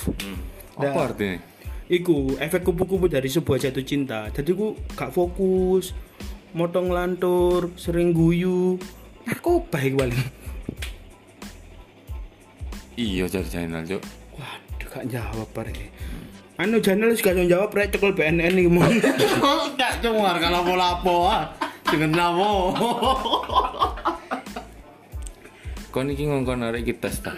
Apa 0.75 1.13
artinya? 1.13 1.37
Iku 1.85 2.41
efek 2.41 2.65
kupu-kupu 2.65 3.13
dari 3.13 3.29
sebuah 3.29 3.61
jatuh 3.61 3.85
cinta. 3.85 4.33
Jadi 4.33 4.57
ku 4.57 4.73
gak 4.97 5.13
fokus, 5.13 5.93
motong 6.57 6.89
lantur, 6.89 7.77
sering 7.77 8.17
guyu. 8.17 8.81
Narkoba 9.29 9.79
iku 9.85 9.97
paling. 10.01 10.25
Iya, 12.95 13.27
jadi 13.27 13.49
channel, 13.51 13.83
Cuk. 13.85 14.03
Waduh, 14.39 14.89
gak 14.89 15.05
jawab 15.11 15.49
pare. 15.51 15.75
Anu 16.55 16.79
channel 16.79 17.11
gak 17.19 17.35
jawab 17.51 17.75
rek 17.75 17.91
cekel 17.91 18.15
BNN 18.15 18.55
iki 18.55 18.71
mau. 18.71 18.87
gak 19.81 19.99
cuma 19.99 20.39
kalau 20.39 20.63
lapo 20.79 21.27
ah 21.27 21.51
dengan 21.91 22.11
namo 22.15 22.71
Kon 25.91 26.11
iki 26.11 26.31
ngongkon 26.31 26.63
arek 26.63 26.87
iki 26.87 26.95
tes 26.95 27.19
ta. 27.19 27.35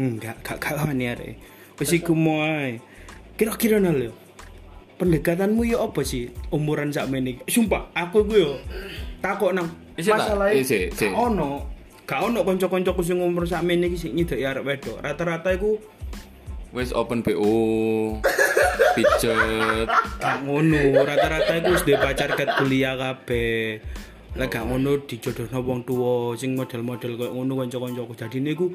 Enggak, 0.00 0.40
gak 0.40 0.56
gak 0.64 0.80
wani 0.80 1.12
arek. 1.12 1.36
Wis 1.76 1.92
iku 1.92 2.16
mau 2.16 2.40
ae. 2.40 2.80
Kira-kira 3.34 3.82
nal 3.82 3.98
yo. 3.98 4.12
Pendekatanmu 4.94 5.66
yo 5.66 5.82
apa 5.82 6.06
sih 6.06 6.30
umuran 6.54 6.94
sakmene? 6.94 7.34
iki? 7.34 7.42
Sumpah, 7.50 7.90
aku 7.90 8.22
iku 8.22 8.34
yo 8.38 8.50
takok 9.18 9.50
nang 9.50 9.66
tak? 9.98 10.06
masalah 10.14 10.54
Isi, 10.54 10.86
isi. 10.92 11.10
Gak 11.10 11.18
ono. 11.18 11.66
Gak 12.06 12.20
ono 12.20 12.46
kanca-kancaku 12.46 13.02
sing 13.02 13.18
umur 13.18 13.42
sakmene 13.48 13.90
iki 13.90 13.98
sing 13.98 14.14
nyedeki 14.14 14.44
arek 14.46 14.62
wedok. 14.62 15.02
Rata-rata 15.02 15.50
iku 15.50 15.82
Wis 16.74 16.90
open 16.90 17.22
BO. 17.22 18.18
Picet. 18.98 19.86
gak 20.18 20.36
ngono. 20.42 21.06
Rata-rata 21.06 21.58
iku 21.62 21.74
wis 21.74 21.86
pacar 21.86 22.34
ket 22.34 22.50
kuliah 22.58 22.98
kabeh. 22.98 23.78
Lah 24.34 24.50
gak 24.50 24.66
ngono 24.66 25.06
dijodohno 25.06 25.58
wong 25.62 25.86
tuwa 25.86 26.34
sing 26.34 26.58
model-model 26.58 27.14
koyo 27.14 27.30
ngono 27.34 27.62
kanca-kancaku. 27.62 28.12
Jadi 28.18 28.38
niku 28.42 28.74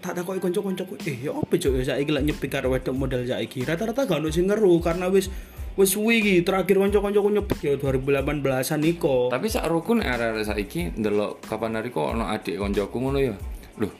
tak 0.00 0.12
takoki 0.16 0.40
kanca-kancaku, 0.40 0.94
"Eh, 1.08 1.16
ya 1.26 1.32
apa 1.34 1.54
cok 1.56 1.72
ya 1.80 1.82
saiki 1.94 2.10
lek 2.12 2.24
nyepik 2.28 2.50
karo 2.52 2.72
wedok 2.72 2.94
model 2.94 3.22
saiki?" 3.24 3.64
Rata-rata 3.64 4.04
gak 4.04 4.20
ono 4.20 4.28
sing 4.28 4.46
ngeru 4.46 4.78
karena 4.80 5.08
wis 5.08 5.28
wis 5.76 5.92
suwi 5.92 6.24
iki 6.24 6.34
terakhir 6.44 6.80
kanca-kancaku 6.80 7.28
nyepik 7.32 7.60
ya 7.64 7.74
2018-an 7.80 8.80
iko. 8.84 9.28
Tapi 9.32 9.46
sak 9.48 9.68
rukun 9.68 10.00
arek-arek 10.00 10.44
saiki 10.44 10.94
ndelok 10.96 11.44
kapan 11.44 11.76
hari 11.80 11.92
kok 11.92 12.16
ono 12.16 12.28
adik 12.28 12.56
koncoku 12.60 12.96
ngono 12.96 13.18
ya. 13.20 13.34
Loh. 13.80 13.92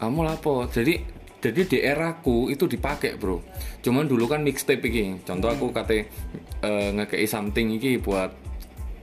Kamu 0.00 0.24
lapo? 0.24 0.64
Jadi 0.70 1.20
jadi 1.40 1.60
di 1.64 1.78
eraku 1.80 2.52
itu 2.52 2.68
dipakai 2.68 3.16
bro 3.16 3.40
cuman 3.80 4.04
dulu 4.04 4.28
kan 4.28 4.44
mixtape 4.44 4.92
iki 4.92 5.24
contoh 5.24 5.48
aku 5.48 5.72
kate 5.72 6.12
eh, 6.60 6.88
ngekei 6.92 7.24
something 7.24 7.80
iki 7.80 7.96
buat 7.96 8.28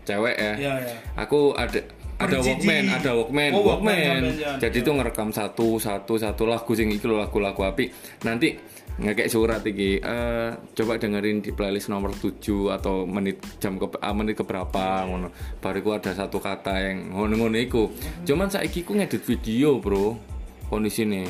cewek 0.06 0.38
ya 0.38 0.54
Iya, 0.56 0.73
iya. 0.86 0.95
aku 1.17 1.58
ada 1.58 1.82
ada. 2.17 2.38
Walkman, 2.41 2.86
ada 2.89 3.12
Walkman, 3.13 3.51
Oh, 3.53 3.62
Walkman 3.62 3.93
Walkman. 3.93 4.21
sampean, 4.34 4.58
Jadi 4.58 4.77
itu 4.82 4.91
ngerekam 4.93 5.30
satu, 5.30 5.77
satu, 5.77 6.13
satu 6.17 6.43
lagu 6.49 6.71
sing 6.73 6.89
iki 6.89 7.06
lho, 7.06 7.21
lagu-lagu 7.21 7.62
api. 7.62 7.89
Nanti 8.25 8.58
ngekek 8.97 9.30
surat 9.30 9.62
iki 9.62 10.01
eh 10.01 10.49
coba 10.73 10.97
dengerin 10.97 11.45
di 11.45 11.53
playlist 11.53 11.93
nomor 11.93 12.17
7 12.17 12.73
atau 12.73 13.06
menit 13.06 13.38
jam 13.62 13.77
ke 13.77 13.86
ah, 14.01 14.13
menit 14.17 14.34
keberapa 14.34 15.06
ngono. 15.06 15.30
Bariku 15.62 15.93
ada 15.93 16.17
satu 16.17 16.41
kata 16.41 16.73
yang 16.82 17.13
ngono-ngono 17.13 17.58
iku. 17.62 17.93
Cuman 18.25 18.49
saiki 18.49 18.82
ku 18.82 18.97
ngedit 18.97 19.21
video, 19.21 19.77
Bro. 19.77 20.17
Kondisi 20.67 21.08
nih. 21.08 21.23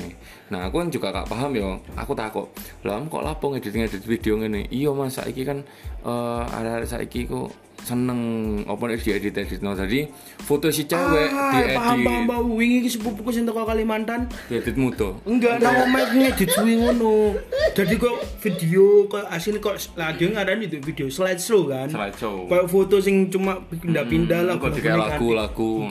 Nah, 0.49 0.65
aku 0.65 0.81
kan 0.81 0.89
juga 0.89 1.13
gak 1.13 1.29
paham 1.29 1.53
ya. 1.53 1.77
Aku 1.93 2.17
takut. 2.17 2.49
Lah, 2.81 2.97
kok 3.05 3.21
lapo 3.21 3.53
ngedit-ngedit 3.53 4.01
video 4.01 4.33
ngene? 4.33 4.65
Iya, 4.73 4.89
Mas, 4.97 5.13
saiki 5.13 5.45
kan 5.45 5.61
eh 6.01 6.43
ada 6.47 6.81
saiki 6.81 7.29
ku 7.29 7.45
seneng 7.87 8.19
apa 8.67 8.83
nek 8.83 8.99
diedit 8.99 9.31
edit. 9.31 9.63
No 9.63 9.71
tadi 9.71 10.03
foto 10.37 10.67
si 10.67 10.83
cewek 10.83 11.31
Ah, 11.31 11.55
diedit. 11.55 11.79
paham 11.79 11.97
paham 12.03 12.23
paham 12.27 12.45
wingi 12.51 12.83
iki 12.83 12.99
sepupuku 12.99 13.31
sing 13.31 13.47
teko 13.47 13.63
Kalimantan. 13.63 14.27
Diedit 14.51 14.75
muto 14.75 15.23
enggak 15.23 15.63
nang 15.63 15.87
omae 15.87 16.03
ngedit 16.11 16.51
suwi 16.51 16.75
ngono. 16.75 17.39
Jadi 17.71 17.95
kok 17.95 18.15
video 18.43 19.07
kok 19.07 19.23
asli 19.31 19.55
kok 19.57 19.79
lah 19.95 20.11
dia 20.11 20.27
ngarani 20.27 20.67
itu 20.67 20.83
video 20.83 21.07
slideshow 21.07 21.63
kan. 21.65 21.87
Slideshow. 21.87 22.43
Kayak 22.45 22.67
foto 22.67 22.99
sing 22.99 23.31
cuma 23.31 23.63
pindah-pindah 23.63 24.43
lah 24.43 24.59
kok 24.59 24.75
kayak 24.75 24.99
lagu-lagu 24.99 25.87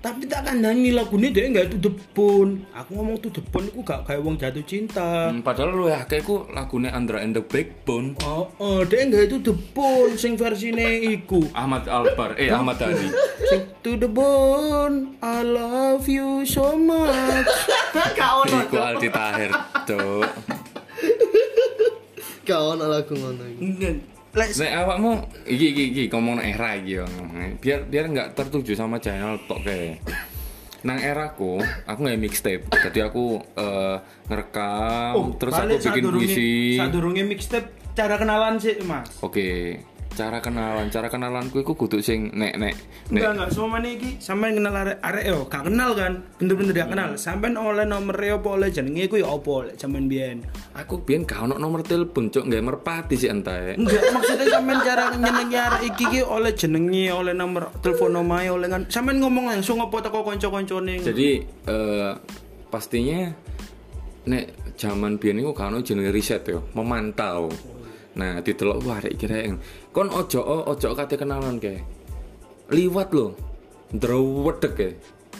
tapi 0.00 0.24
tak 0.24 0.48
kandani 0.48 0.96
lagu 0.96 1.20
ini 1.20 1.28
dia 1.28 1.44
nggak 1.52 1.76
itu 1.76 1.92
depon 1.92 2.64
aku 2.72 2.90
ngomong 2.96 3.20
tuh 3.20 3.28
depon 3.36 3.68
aku 3.68 3.80
gak 3.84 4.00
kayak 4.08 4.24
wong 4.24 4.40
jatuh 4.40 4.64
cinta. 4.64 5.28
Hmm, 5.28 5.44
padahal 5.44 5.76
lu 5.76 5.92
ya 5.92 6.08
kayak 6.08 6.24
ku 6.24 6.48
lagunya 6.48 6.88
Andra 6.96 7.20
and 7.20 7.36
the 7.36 7.44
Backbone. 7.44 8.16
Oh, 8.24 8.48
oh 8.56 8.80
dia 8.88 9.04
nggak 9.04 9.28
itu 9.28 9.36
depon 9.44 10.16
sing 10.16 10.40
versine 10.40 11.04
iku. 11.04 11.44
Ahmad 11.52 11.84
Albar 11.84 12.32
eh 12.40 12.48
Ahmad 12.48 12.80
Dhani. 12.80 13.12
sing 13.52 13.68
to 13.84 14.00
the 14.00 14.08
bone 14.08 15.20
I 15.20 15.44
love 15.44 16.08
you 16.08 16.48
so 16.48 16.80
much. 16.80 17.52
Kau 18.20 18.48
ono 18.48 18.56
Iku 18.64 18.76
Aldi 18.80 19.08
Tahir 19.12 19.52
cok. 19.84 20.30
Kau 22.48 22.72
ono 22.72 22.84
lagu 22.88 23.12
ngono 23.12 23.44
Lek 24.30 24.54
Nek 24.54 24.72
awakmu 24.86 25.10
iki 25.42 25.66
iki 25.74 25.84
iki 25.90 26.02
ngomong 26.06 26.38
nang 26.38 26.46
era 26.46 26.78
iki 26.78 27.02
yo. 27.02 27.06
Biar 27.58 27.82
biar 27.90 28.04
nggak 28.06 28.28
tertuju 28.38 28.78
sama 28.78 29.02
channel 29.02 29.42
tok 29.50 29.66
kayak. 29.66 29.98
Nang 30.86 30.96
eraku, 30.96 31.60
aku 31.84 31.98
nggak 32.00 32.20
mixtape. 32.22 32.64
Jadi 32.72 33.04
aku 33.04 33.42
eh, 33.58 33.96
ngerekam, 34.30 35.36
terus 35.36 35.52
aku 35.52 35.76
bikin 35.76 36.04
puisi. 36.08 36.78
Sadurunge 36.78 37.26
mixtape 37.26 37.68
cara 37.92 38.16
kenalan 38.16 38.56
sih, 38.56 38.78
Mas. 38.86 39.10
Oke. 39.20 39.82
Cara 40.10 40.42
kenalan 40.42 40.90
cara 40.90 41.06
kenalanku 41.06 41.62
iku 41.62 41.78
kudu 41.78 42.02
sing 42.02 42.34
nek 42.34 42.58
nek 42.58 42.74
nek. 43.10 43.14
Enggak 43.14 43.30
enggak. 43.34 43.48
Semua 43.54 43.68
mana 43.78 43.88
iki 43.90 44.10
sampean 44.18 44.58
kenal 44.58 44.74
arek 44.74 44.98
arek 45.00 45.24
yo 45.26 45.38
gak 45.46 45.62
kenal 45.70 45.90
kan? 45.94 46.12
Bener-bener 46.38 46.72
gak 46.74 46.90
kenal. 46.92 47.10
Sampean 47.14 47.54
oleh 47.54 47.84
nomor 47.86 48.16
apa 48.18 48.48
oleh 48.50 48.68
jenenge 48.70 49.06
iku 49.06 49.16
ya 49.18 49.30
apa 49.30 49.70
lek 49.70 49.74
sampean 49.78 50.06
biyen? 50.10 50.38
Aku 50.74 51.02
biyen 51.02 51.22
gak 51.26 51.46
ono 51.46 51.56
nomor 51.56 51.86
telepon 51.86 52.28
cuk 52.30 52.46
nggak 52.46 52.62
merpati 52.62 53.14
sih 53.18 53.30
entae 53.30 53.78
enggak 53.78 54.02
maksudnya 54.14 54.46
sampean 54.50 54.78
cara 54.82 55.04
nyenengi 55.14 55.58
arek 55.58 55.82
iki 55.94 56.04
ki 56.10 56.20
oleh 56.26 56.52
jenenge 56.54 57.06
oleh 57.10 57.34
nomor 57.34 57.70
telepon 57.80 58.18
omahe 58.18 58.50
oleh 58.50 58.66
kan? 58.66 58.82
Sampean 58.90 59.22
ngomong 59.22 59.50
langsung 59.50 59.78
apa 59.78 59.96
teko 60.02 60.26
kanca-kancane? 60.26 61.00
Jadi 61.00 61.28
eh, 61.46 62.12
pastinya 62.68 63.30
nek 64.26 64.74
zaman 64.76 65.16
biyen 65.16 65.40
iku 65.40 65.54
gak 65.54 65.70
ono 65.70 65.80
jenenge 65.80 66.10
riset 66.10 66.44
yo 66.50 66.66
memantau. 66.74 67.48
Nah 68.10 68.42
ditelok 68.42 68.82
wah 68.84 68.98
arek 68.98 69.14
iki 69.14 69.26
rek 69.30 69.44
kon 69.90 70.08
ojo 70.10 70.40
ojo 70.70 70.88
kate 70.94 71.18
kenalan 71.18 71.58
ke 71.58 71.82
liwat 72.70 73.10
lho 73.10 73.34
ndrewedek 73.90 74.74
ke 74.74 74.88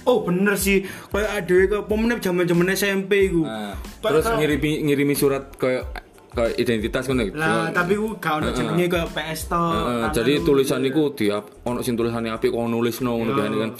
Oh 0.09 0.25
bener 0.25 0.57
sih, 0.57 0.81
kayak 1.13 1.45
ada 1.45 1.57
ke 1.69 1.79
pemenang 1.85 2.25
zaman 2.25 2.49
zaman 2.49 2.73
SMP 2.73 3.29
gue. 3.29 3.45
Nah, 3.45 3.77
terus 4.01 4.25
ngirimi 4.25 4.81
ngirimi 4.89 5.13
surat 5.13 5.53
kayak 5.61 5.93
kayak 6.33 6.57
identitas 6.57 7.05
gitu. 7.05 7.37
Lah 7.37 7.69
tapi 7.69 8.01
gue 8.01 8.17
gak 8.17 8.41
ada 8.41 8.49
jenenge 8.57 8.89
kayak 8.89 9.13
PS 9.13 9.53
to. 9.53 9.61
Heeh, 9.61 10.05
jadi 10.17 10.33
tulisan 10.41 10.81
iku 10.89 11.13
di 11.13 11.29
ono 11.29 11.85
sing 11.85 12.01
tulisane 12.01 12.33
apik 12.33 12.49
kok 12.49 12.65
nulisno 12.65 13.13
ngono 13.21 13.33
kan 13.37 13.53
kan. 13.53 13.71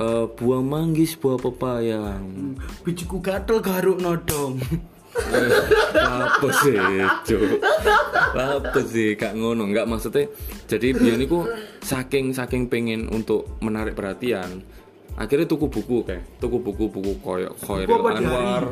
Eh, 0.00 0.24
buah 0.32 0.62
manggis, 0.64 1.16
buah 1.16 1.40
pepaya. 1.40 2.20
Bijiku 2.84 3.24
gatel 3.24 3.64
garuk 3.64 4.04
nodong. 4.04 4.60
Apa 6.00 6.48
sih, 6.62 6.76
Cuk? 7.26 7.58
Apa 8.34 8.80
sih, 8.86 9.18
gak 9.18 9.34
ngono, 9.34 9.66
enggak 9.66 9.90
maksudnya. 9.90 10.30
Jadi 10.70 10.94
biyen 10.94 11.18
niku 11.18 11.46
saking 11.82 12.30
saking 12.30 12.70
pengen 12.70 13.10
untuk 13.10 13.58
menarik 13.58 13.98
perhatian, 13.98 14.62
akhirnya 15.18 15.50
tuku 15.50 15.66
buku 15.66 16.06
kayak, 16.06 16.22
tuku 16.38 16.62
buku 16.62 16.86
buku 16.86 17.12
koyo 17.20 17.50
Khairil? 17.66 18.00
Anwar, 18.06 18.64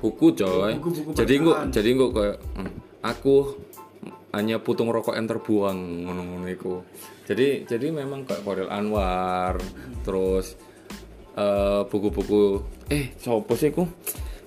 buku 0.00 0.32
coy. 0.32 0.72
Jadi 1.12 1.34
kok 1.44 1.56
jadi 1.68 1.88
kok 1.92 2.10
kayak 2.16 2.36
hmm, 2.56 2.72
aku 3.04 3.36
hanya 4.32 4.56
putung 4.64 4.88
rokok 4.88 5.12
yang 5.12 5.28
terbuang 5.28 6.08
ngono-ngono 6.08 6.48
iku. 6.48 6.80
Jadi 7.28 7.68
jadi 7.68 7.92
memang 7.92 8.24
kayak 8.24 8.42
Khairil 8.42 8.72
Anwar, 8.72 9.60
terus 10.02 10.56
eh, 11.36 11.80
buku-buku 11.84 12.64
eh 12.88 13.12
sopo 13.20 13.52
sih 13.60 13.68
ku? 13.72 13.84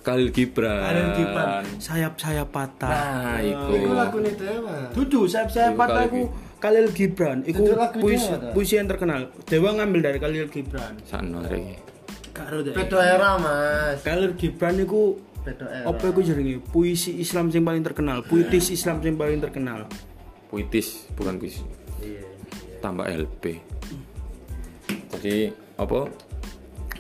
Khalil 0.06 0.30
Gibran. 0.30 0.82
Kalian 0.86 1.10
kipan 1.18 1.64
sayap-sayap 1.82 2.48
patah. 2.54 2.94
Nah, 2.94 3.38
Iku 3.42 3.72
iku. 3.74 3.92
lagu 3.98 4.18
nih 4.22 4.34
Dewa. 4.38 4.76
Dudu 4.94 5.26
sayap-sayap 5.26 5.74
Iku 5.74 5.80
patah 5.82 6.04
Khalil 6.06 6.06
aku 6.06 6.22
Khalil 6.62 6.88
Gibran. 6.94 7.38
Iku 7.42 7.62
puisi, 7.98 8.30
Dewa, 8.30 8.54
puisi 8.54 8.74
yang 8.78 8.86
terkenal. 8.86 9.22
Dewa 9.50 9.70
ngambil 9.74 10.00
dari 10.06 10.18
Khalil 10.22 10.46
Gibran. 10.54 10.94
Sakno 11.10 11.42
rek. 11.42 11.82
Karo 12.38 12.62
deh. 12.62 12.78
Bedo 12.78 13.02
era 13.02 13.42
mas. 13.42 14.06
Khalil 14.06 14.38
Gibran 14.38 14.78
iku 14.78 15.18
Bedo 15.42 15.66
era. 15.66 15.90
apa 15.90 16.04
iku 16.06 16.22
jenenge? 16.22 16.62
Puisi 16.62 17.18
Islam 17.18 17.50
yang 17.50 17.66
paling 17.66 17.82
terkenal, 17.82 18.22
puitis 18.22 18.70
Islam 18.70 19.02
yang 19.02 19.18
paling 19.18 19.42
terkenal. 19.42 19.90
Puitis, 20.54 21.10
bukan 21.18 21.42
puisi. 21.42 21.66
Iya. 22.00 22.22
Tambah 22.78 23.10
LP. 23.10 23.58
Jadi 25.18 25.50
apa? 25.82 26.06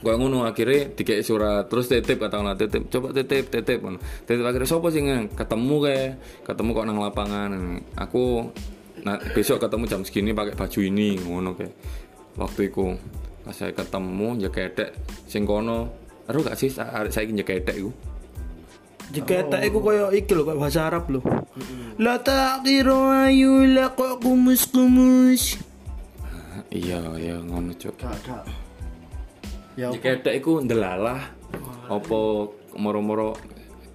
Gua 0.06 0.22
ngono 0.22 0.46
akhirnya 0.46 0.94
dikek 0.94 1.26
surat 1.26 1.66
terus 1.66 1.90
titip 1.90 2.22
katakanlah 2.22 2.54
titip 2.54 2.94
coba 2.94 3.10
titip 3.10 3.50
titip 3.50 3.82
ngono. 3.82 3.98
Titip 4.30 4.46
akhirnya 4.46 4.70
sopo 4.70 4.94
sing 4.94 5.10
ketemu 5.34 5.76
kayak 5.82 6.10
ketemu 6.46 6.70
kok 6.78 6.86
nang 6.86 6.98
lapangan 7.02 7.52
aku 7.98 8.54
nah, 9.02 9.18
besok 9.34 9.66
ketemu 9.66 9.84
jam 9.90 10.02
segini 10.06 10.32
pakai 10.38 10.54
baju 10.54 10.80
ini 10.86 11.18
ngono 11.18 11.58
kayak 11.58 11.74
waktu 12.38 12.70
itu 12.70 12.94
pas 13.42 13.54
saya 13.58 13.74
ketemu 13.74 14.46
jaketek 14.46 14.90
sing 15.26 15.50
kono 15.50 16.06
Aduh 16.26 16.42
gak 16.42 16.58
sih 16.58 16.74
arek 16.74 17.14
saiki 17.14 17.38
jaketek 17.38 17.78
iku 17.78 17.94
Jika 19.14 19.46
tak 19.54 19.62
iku 19.70 19.86
koyo 19.86 20.10
iki 20.10 20.34
lho, 20.34 20.42
koyo 20.42 20.58
bahasa 20.58 20.90
Arab 20.90 21.06
lho. 21.14 21.22
La 22.02 22.18
taqiru 22.18 23.06
ayu 23.06 23.62
la 23.70 23.94
kumus 23.94 24.66
kumus. 24.66 25.62
iya 26.74 26.98
iya 27.22 27.38
ngono 27.38 27.70
cuk 27.78 28.02
Gak 28.02 28.18
gak. 28.26 28.65
Ya? 29.76 29.92
Jika 29.92 30.32
iku 30.32 30.64
ndelalah 30.64 31.36
apa 31.86 32.20
moro-moro 32.80 33.36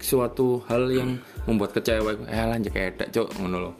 suatu 0.00 0.64
hal 0.68 0.88
yang 0.92 1.20
membuat 1.44 1.76
kecewa 1.76 2.16
eh 2.28 2.44
lan 2.44 2.64
jek 2.64 3.00
cuk 3.12 3.28
ngono 3.40 3.56
lho. 3.68 3.72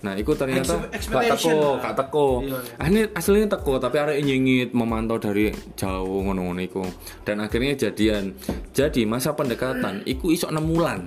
Nah, 0.00 0.16
iku 0.16 0.32
ternyata 0.32 0.80
gak 0.88 1.36
teko, 1.36 1.76
gak 1.76 1.92
teko. 1.92 2.40
Iya, 2.40 2.58
Ah, 2.80 2.88
ini 2.88 3.04
aslinya 3.12 3.52
teko 3.52 3.76
tapi 3.76 4.00
arek 4.00 4.24
nyengit 4.24 4.72
memantau 4.72 5.20
dari 5.20 5.52
jauh 5.76 6.24
ngono-ngono 6.24 6.60
iku. 6.64 6.80
Dan 7.20 7.44
akhirnya 7.44 7.76
jadian. 7.76 8.32
Jadi 8.72 9.04
masa 9.04 9.36
pendekatan 9.36 10.00
iku 10.08 10.32
iso 10.32 10.48
6 10.48 10.56
bulan. 10.64 11.04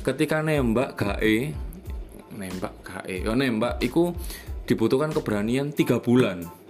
Ketika 0.00 0.40
nembak 0.40 0.96
gae 0.96 1.52
nembak 2.34 2.74
gae, 2.82 3.20
yo 3.20 3.36
nembak 3.36 3.78
iku 3.84 4.16
dibutuhkan 4.64 5.12
keberanian 5.12 5.70
3 5.70 6.00
bulan 6.00 6.63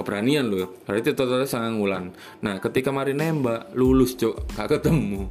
keberanian 0.00 0.48
loh 0.48 0.80
berarti 0.88 1.12
totalnya 1.12 1.46
sangat 1.46 1.76
bulan 1.76 2.04
nah 2.40 2.56
ketika 2.58 2.88
mari 2.90 3.12
nembak 3.12 3.70
lulus 3.76 4.16
cok 4.16 4.56
gak 4.56 4.68
ketemu 4.80 5.28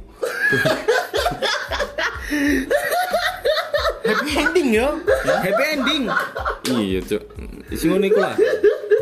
Happy 4.00 4.32
ending 4.32 4.68
yo. 4.74 4.88
Happy 5.22 5.64
ending. 5.76 6.02
iya 6.70 6.98
cok 7.02 7.22
isi 7.70 7.86
ngono 7.86 8.06
iku 8.06 8.18
lah 8.18 8.34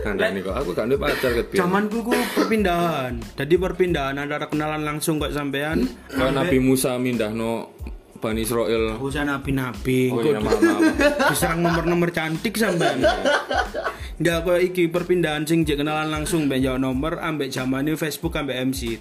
kandani 0.05 0.41
kok 0.45 0.57
aku 0.57 0.71
gak 0.77 0.89
ada 0.89 0.97
pacar 0.97 1.31
ket 1.33 1.47
Zamanku 1.57 2.05
ku 2.05 2.13
perpindahan. 2.37 3.17
Jadi 3.37 3.55
perpindahan 3.57 4.17
antara 4.17 4.49
kenalan 4.49 4.85
langsung 4.85 5.21
kok 5.21 5.33
sampean. 5.33 5.89
Kayak 6.13 6.33
Nabi 6.37 6.59
Musa 6.61 6.97
mindahno 7.01 7.73
Bani 8.19 8.43
Israel 8.43 8.99
Usah 8.99 9.23
nabi-nabi. 9.23 10.11
oh 10.11 10.19
iya 10.27 10.43
maaf 10.43 10.59
maaf 10.59 11.55
nomor-nomor 11.55 12.11
cantik 12.11 12.59
sampean. 12.59 12.99
Enggak 14.19 14.39
kok 14.43 14.59
iki 14.59 14.91
perpindahan 14.91 15.47
sing 15.47 15.63
jek 15.63 15.79
kenalan 15.79 16.11
langsung 16.11 16.51
ben 16.51 16.59
jawab 16.59 16.83
nomor 16.83 17.23
ambek 17.23 17.49
zamane 17.49 17.95
Facebook 17.95 18.35
ambek 18.35 18.59
MC. 18.67 18.99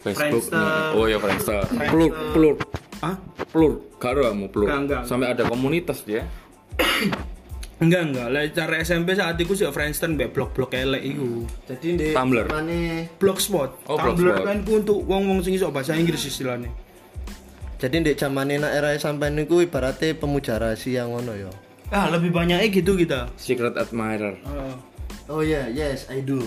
Facebook 0.00 0.50
Friendster. 0.50 0.98
oh 0.98 1.06
ya 1.06 1.14
Friendster 1.16 1.62
pelur 1.86 2.10
pelur 2.34 2.54
Ah? 2.98 3.14
pelur 3.46 3.86
gak 3.98 4.18
ada 4.18 4.34
kamu 4.34 4.46
Enggak, 4.50 4.78
enggak. 4.82 5.02
sampai 5.06 5.30
ada 5.30 5.42
komunitas 5.46 6.02
dia 6.02 6.26
Enggak 7.82 8.02
enggak. 8.10 8.26
Lah 8.30 8.42
cara 8.50 8.74
SMP 8.80 9.14
saat 9.14 9.34
itu 9.36 9.54
sih 9.54 9.66
Friendster 9.68 10.06
mbek 10.06 10.30
blog-blog 10.30 10.70
elek 10.70 11.02
iku. 11.02 11.42
Jadi 11.66 11.86
di 11.98 12.06
Tumblr. 12.14 12.46
Mana? 12.46 13.10
Blogspot. 13.18 13.90
Oh, 13.90 13.98
Tumblr 13.98 14.38
Blogspot. 14.38 14.46
kan 14.46 14.56
ku 14.62 14.70
untuk 14.78 14.98
wong-wong 15.02 15.42
sing 15.42 15.58
iso 15.58 15.66
bahasa 15.74 15.98
Inggris 15.98 16.22
istilahnya. 16.22 16.70
Jadi 17.82 18.06
di 18.06 18.14
zaman 18.14 18.54
era 18.54 18.94
sampai 18.94 19.34
niku 19.34 19.58
ibaratnya 19.58 20.14
pemuja 20.14 20.62
rahasia 20.62 21.10
ngono 21.10 21.34
ya. 21.34 21.50
Ah, 21.92 22.08
lebih 22.08 22.32
banyaknya 22.32 22.72
gitu 22.72 22.96
kita. 22.96 23.28
Secret 23.36 23.76
Admirer 23.76 24.40
Oh 25.28 25.44
ya, 25.44 25.68
yes, 25.68 26.08
I 26.08 26.24
do. 26.24 26.40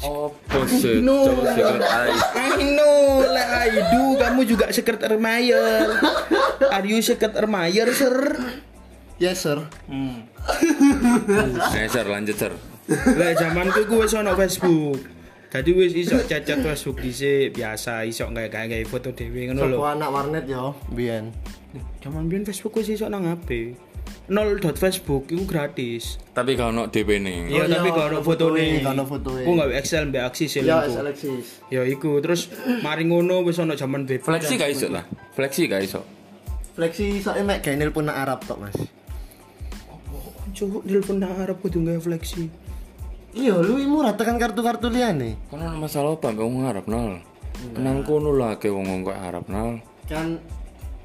oh 0.00 0.32
bullshit 0.48 1.04
No. 1.04 1.28
Secret 1.44 1.84
I 1.84 2.56
know, 2.74 3.20
lah 3.20 3.68
I 3.68 3.76
do. 3.92 4.16
Kamu 4.16 4.48
juga 4.48 4.72
secret 4.72 5.04
admirer. 5.04 6.00
Are 6.72 6.86
you 6.88 7.04
secret 7.04 7.36
admirer, 7.36 7.92
sir? 7.92 8.40
Yes, 9.20 9.44
sir. 9.44 9.60
Hmm. 9.84 10.24
Eh, 11.76 11.84
Sir, 11.92 12.08
lanjut 12.08 12.32
Sir 12.32 12.52
Lah 12.88 13.36
zamanku 13.36 13.84
ku 13.84 14.00
wis 14.00 14.16
ono 14.16 14.32
Facebook. 14.32 15.04
Jadi 15.52 15.70
wis 15.76 15.92
iso 15.92 16.16
cacat 16.24 16.64
Facebook 16.64 17.04
dhisik 17.04 17.52
biasa 17.52 18.08
iso 18.08 18.24
gawe 18.32 18.48
gawe 18.48 18.80
foto 18.88 19.12
dhewe 19.12 19.52
ngono 19.52 19.68
lho. 19.68 19.76
Sopo 19.76 19.86
anak 19.86 20.08
warnet 20.08 20.44
yo, 20.48 20.72
biyen. 20.96 21.28
Zaman 22.00 22.32
biyen 22.32 22.48
Facebook 22.48 22.80
wis 22.80 22.88
iso 22.88 23.06
nang 23.12 23.28
HP. 23.28 23.76
Nol 24.30 24.62
dot 24.62 24.78
Facebook 24.78 25.26
itu 25.26 25.42
gratis. 25.42 26.22
tapi 26.30 26.54
kalau 26.54 26.70
no 26.70 26.82
DP 26.86 27.18
nih 27.18 27.50
Iya, 27.50 27.62
Oh, 27.62 27.68
tapi 27.68 27.88
iya, 27.90 27.96
kalau 27.98 28.08
ono 28.08 28.20
foto 28.22 28.44
nih. 28.54 28.70
ono 28.80 29.02
fotoe. 29.02 29.42
Ku 29.42 29.52
gawe 29.52 29.72
Excel 29.74 30.06
mbek 30.06 30.22
Axis 30.22 30.50
ya 30.54 30.62
Ya, 30.62 30.76
lingku. 30.80 31.02
Alexis. 31.02 31.46
Ya 31.66 31.82
iku 31.82 32.22
terus 32.22 32.46
mari 32.80 33.04
ngono 33.04 33.42
wis 33.42 33.58
ono 33.58 33.74
zaman 33.74 34.06
BB. 34.06 34.22
Flexi 34.22 34.54
gak 34.54 34.70
iso 34.70 34.86
lah 34.86 35.02
Flexi 35.34 35.66
gak 35.66 35.82
iso 35.82 36.00
Fleksi 36.70 37.18
soalnya 37.18 37.44
mek 37.50 37.66
gawe 37.66 37.90
pun 37.90 38.06
Arab 38.06 38.40
tok, 38.46 38.56
Mas. 38.62 38.78
Cuk, 40.50 40.82
telepon 40.82 41.18
nang 41.18 41.34
Arab 41.38 41.58
kudu 41.58 41.82
gawe 41.82 41.98
flexi. 41.98 42.46
Iya, 43.30 43.58
lu 43.62 43.78
murah 43.86 44.14
tekan 44.18 44.38
kartu-kartu 44.38 44.90
liane. 44.90 45.38
Ana 45.50 45.74
masalah 45.74 46.18
apa 46.18 46.34
mbek 46.34 46.42
wong 46.42 46.66
Arab 46.66 46.86
nol. 46.86 47.22
Nang 47.78 48.02
kono 48.02 48.34
lah 48.34 48.58
ke 48.58 48.66
wong 48.66 48.86
wong 48.86 49.00
kok 49.06 49.18
Arab 49.18 49.44
nol. 49.46 49.78
Kan 50.10 50.38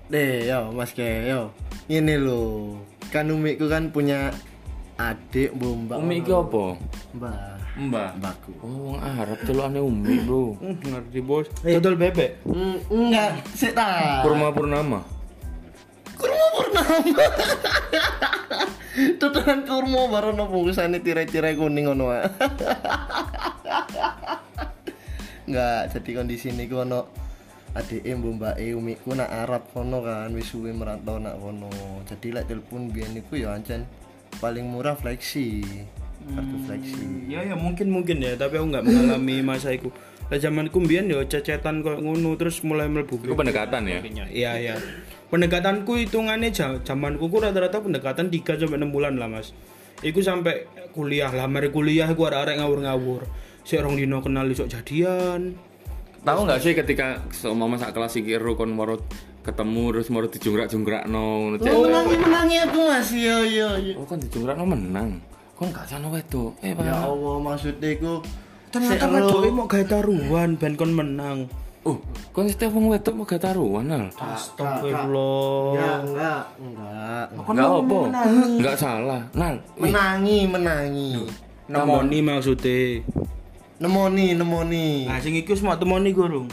deh, 0.10 0.50
yo 0.50 0.70
Mas 0.74 0.94
Ke, 0.94 1.30
yo. 1.30 1.54
Ini 1.86 2.18
lo. 2.18 2.74
Kan 3.16 3.32
umikku 3.32 3.72
kan 3.72 3.96
punya 3.96 4.36
adik 5.00 5.56
mbak. 5.56 6.04
Umi 6.04 6.20
iki 6.20 6.36
apa? 6.36 6.76
Mbak. 7.16 7.36
Mbah. 7.88 8.10
Mbakku. 8.20 8.52
Oh, 8.60 8.92
wong 8.92 9.00
Arab 9.00 9.40
celukane 9.48 9.80
umi, 9.80 10.20
Bro. 10.28 10.60
Hmm, 10.60 10.76
ngerti 10.84 11.24
bos. 11.24 11.48
Dodol 11.64 11.96
bebek. 11.96 12.44
Mm, 12.44 12.76
enggak, 12.92 13.40
sik 13.56 13.72
ta. 13.72 14.20
Purma 14.20 14.52
Purnama. 14.52 15.00
Kurma 16.20 16.46
purnama. 16.60 17.24
tuturan 19.20 19.64
kurma 19.64 20.12
baru 20.12 20.36
no 20.36 20.52
bungkusane 20.52 21.00
tirai-tirai 21.00 21.56
kuning 21.56 21.88
ngono 21.88 22.12
ae. 22.12 22.28
Enggak, 25.46 25.94
jadi 25.96 26.10
kondisi 26.20 26.50
ini 26.52 26.68
ku 26.68 26.84
ono 26.84 27.25
adike 27.76 28.08
mbok 28.16 28.34
mbake 28.40 28.72
umiku 28.72 29.12
nak 29.14 29.28
Arab 29.28 29.68
kono 29.76 30.00
kan 30.00 30.32
wis 30.32 30.48
suwe 30.48 30.72
merantau 30.72 31.20
nak 31.20 31.36
kono. 31.44 31.68
Jadi 32.08 32.32
lek 32.32 32.48
telepon 32.48 32.88
biyen 32.88 33.12
niku 33.12 33.36
ya 33.36 33.52
ancen 33.52 33.84
paling 34.40 34.64
murah 34.64 34.96
fleksi. 34.96 35.60
Kartu 36.26 36.58
fleksi. 36.66 37.28
Ya 37.28 37.44
ya 37.44 37.54
mungkin 37.54 37.92
mungkin 37.92 38.24
ya, 38.24 38.34
tapi 38.40 38.58
aku 38.58 38.72
nggak 38.72 38.86
mengalami 38.88 39.44
masa 39.52 39.76
itu. 39.76 39.92
Lah 40.26 40.42
zamanku 40.42 40.82
mbiyen 40.82 41.12
ya 41.12 41.22
cecetan 41.22 41.86
koyo 41.86 42.02
ngono 42.02 42.34
terus 42.34 42.66
mulai 42.66 42.90
mlebu 42.90 43.22
Itu 43.22 43.38
pendekatan 43.38 43.86
ya. 43.86 44.02
Iya 44.32 44.52
iya. 44.58 44.76
Pendekatanku 45.30 46.02
hitungannya 46.02 46.50
zamanku 46.82 47.30
ku 47.30 47.38
rata-rata 47.38 47.84
pendekatan 47.84 48.34
3 48.34 48.66
sampai 48.66 48.80
6 48.82 48.90
bulan 48.90 49.20
lah, 49.22 49.30
Mas. 49.30 49.54
Iku 50.02 50.24
sampai 50.24 50.66
kuliah 50.96 51.30
lah, 51.30 51.46
mari 51.46 51.70
kuliah 51.70 52.10
iku 52.10 52.26
arek-arek 52.26 52.58
ngawur-ngawur. 52.58 53.22
Sik 53.66 53.82
rong 53.82 53.98
dino 53.98 54.22
kenal 54.22 54.50
iso 54.50 54.66
jadian. 54.66 55.58
Tahu 56.26 56.40
nggak 56.50 56.58
sih 56.58 56.74
ketika 56.74 57.22
seumpama 57.30 57.78
sak 57.78 57.94
kelas 57.94 58.18
iki 58.18 58.34
kon 58.58 58.74
moro 58.74 58.98
ketemu 59.46 59.94
terus 59.94 60.10
moro 60.10 60.26
dijungkrak-jungkrakno 60.26 61.26
ngono 61.54 61.56
cek. 61.62 61.70
Oh, 61.70 61.86
menangi 61.86 62.16
menangi 62.18 62.56
aku 62.66 62.80
Mas. 62.90 63.10
Yo 63.14 63.38
yo 63.46 63.70
yo. 63.78 63.94
Oh 64.02 64.06
kan 64.10 64.18
dijungkrakno 64.18 64.66
menang. 64.66 65.22
Kon 65.54 65.70
gak 65.70 65.86
sana 65.86 66.10
wedok. 66.10 66.58
Eh, 66.66 66.74
Pak. 66.74 66.82
Ya 66.82 66.98
Allah, 67.06 67.36
maksudnya 67.40 67.90
iku 67.94 68.26
Ternyata 68.74 69.08
wedoke 69.08 69.50
mau 69.54 69.70
gawe 69.70 69.86
taruhan 69.88 70.50
ben 70.58 70.74
kon 70.76 70.92
menang. 70.92 71.48
Oh, 71.86 72.02
kon 72.34 72.50
setiap 72.50 72.74
wong 72.74 72.90
wedok 72.90 73.14
mau 73.14 73.30
taruhan 73.30 73.86
al. 73.94 74.06
Astagfirullah. 74.18 75.78
Ya 75.78 75.92
enggak, 76.02 76.44
enggak. 76.58 77.26
Enggak 77.38 77.70
apa. 77.70 78.00
Enggak 78.58 78.76
salah. 78.82 79.22
Nal, 79.38 79.62
Menangi, 79.78 80.50
menangi. 80.50 81.10
Nemoni 81.70 82.20
maksudnya. 82.26 83.06
Nemoni, 83.76 84.32
nemoni. 84.32 85.04
Nah, 85.04 85.20
sing 85.20 85.36
iku 85.36 85.52
semua 85.52 85.76
temoni 85.76 86.16
gurung. 86.16 86.48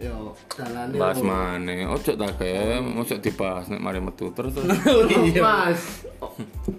Yo, 0.00 0.32
dalane. 0.56 0.96
bahas 0.96 1.20
maneh. 1.20 1.84
Ojo 1.84 2.16
tak 2.16 2.40
kayak 2.40 2.80
mosok 2.80 3.20
dibahas 3.20 3.68
nek 3.68 3.84
mari 3.84 4.00
metu 4.00 4.32
terus 4.32 4.56
terus. 4.56 4.64
Mas. 5.44 6.08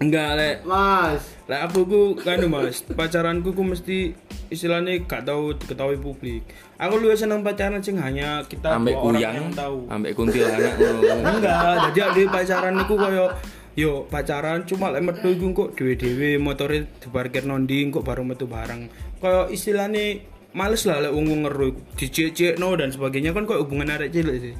Enggak, 0.01 0.41
Lek. 0.41 0.55
Mas. 0.65 1.21
Lah 1.45 1.69
aku 1.69 1.85
ku 1.85 2.01
kan 2.17 2.41
Mas, 2.49 2.81
pacaranku 2.81 3.53
ku 3.53 3.61
mesti 3.61 4.17
istilahnya 4.49 5.05
gak 5.05 5.29
tahu 5.29 5.53
diketahui 5.53 6.01
publik. 6.01 6.49
Aku 6.81 6.97
lu 6.97 7.13
seneng 7.13 7.45
pacaran 7.45 7.77
sing 7.77 8.01
hanya 8.01 8.41
kita 8.49 8.73
Ambek 8.73 8.97
orang 8.97 9.21
yang 9.21 9.53
tahu. 9.53 9.85
ambek 9.85 10.17
kuntilanak. 10.17 10.81
Enggak, 11.21 11.93
jadi 11.93 11.99
ada 12.09 12.21
pacaran 12.25 12.73
niku 12.73 12.97
koyo 12.97 13.29
yo 13.75 14.07
pacaran 14.11 14.67
cuma 14.67 14.91
lek 14.91 15.03
metu 15.03 15.31
iku 15.31 15.55
kok 15.55 15.69
dhewe-dhewe 15.79 16.41
motore 16.41 16.87
diparkir 16.99 17.47
nondi 17.47 17.87
kok 17.87 18.03
baru 18.03 18.27
metu 18.27 18.47
bareng. 18.47 18.91
Koyo 19.23 19.47
istilahnya 19.47 20.19
males 20.51 20.83
lah 20.83 20.99
lek 20.99 21.13
wong 21.15 21.47
ngeru 21.47 21.75
dicek-cekno 21.95 22.75
dan 22.75 22.91
sebagainya 22.91 23.31
kan 23.31 23.47
kok 23.47 23.63
hubungan 23.63 23.95
arek 23.95 24.11
cilik 24.11 24.37
sih. 24.39 24.55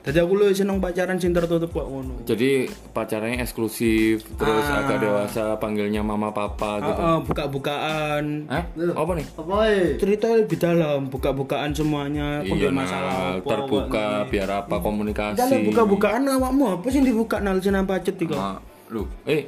Jadi 0.00 0.16
aku 0.16 0.32
lu 0.32 0.48
seneng 0.48 0.80
pacaran 0.80 1.20
sing 1.20 1.30
tertutup 1.30 1.68
kok 1.68 1.84
ngono. 1.84 2.24
Jadi 2.24 2.64
pacarnya 2.90 3.36
eksklusif, 3.38 4.24
terus 4.32 4.64
Ah. 4.64 4.80
agak 4.80 4.96
dewasa, 4.98 5.60
panggilnya 5.60 6.00
mama 6.00 6.32
papa 6.32 6.80
gitu. 6.80 6.96
Heeh, 6.96 7.18
buka-bukaan. 7.22 8.24
Eh? 8.48 8.64
Apa 8.90 9.12
nih? 9.12 9.26
Apa 9.34 9.54
eh? 9.68 10.00
cerita 10.00 10.26
lebih 10.32 10.56
dalam 10.56 11.04
buka-bukaan 11.06 11.70
semuanya 11.70 12.40
kok 12.40 12.48
Iya, 12.48 12.56
nggak 12.62 12.74
masalah 12.74 13.12
nah, 13.12 13.32
apa, 13.36 13.44
terbuka 13.46 14.04
kok 14.16 14.26
biar 14.30 14.48
apa 14.56 14.76
komunikasi. 14.80 15.36
dalam 15.36 15.60
buka-bukaan 15.68 16.22
awakmu 16.30 16.64
apa 16.72 16.86
sih 16.88 17.00
dibuka 17.00 17.36
nal 17.38 17.60
jeneng 17.60 17.84
pacet 17.84 18.16
iku 18.16 18.32
Ma, 18.32 18.56
lu, 18.88 19.04
eh, 19.24 19.44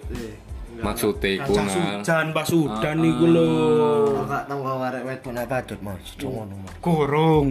maksudnya 0.78 1.28
iku 1.38 1.52
Cah 1.52 1.64
nal. 1.64 1.72
sujan 1.72 2.26
pas 2.30 2.48
udan 2.48 2.98
iku 3.00 3.24
lho 3.26 3.50
Enggak 4.20 4.44
tahu 4.46 4.60
kau 4.60 4.80
arek 4.82 5.02
wedok 5.02 5.32
apa 5.34 5.56
Mas. 5.80 6.04
Cuma 6.14 6.44
ngono, 6.44 6.54
Mas. 6.60 6.74
gorong 6.78 7.46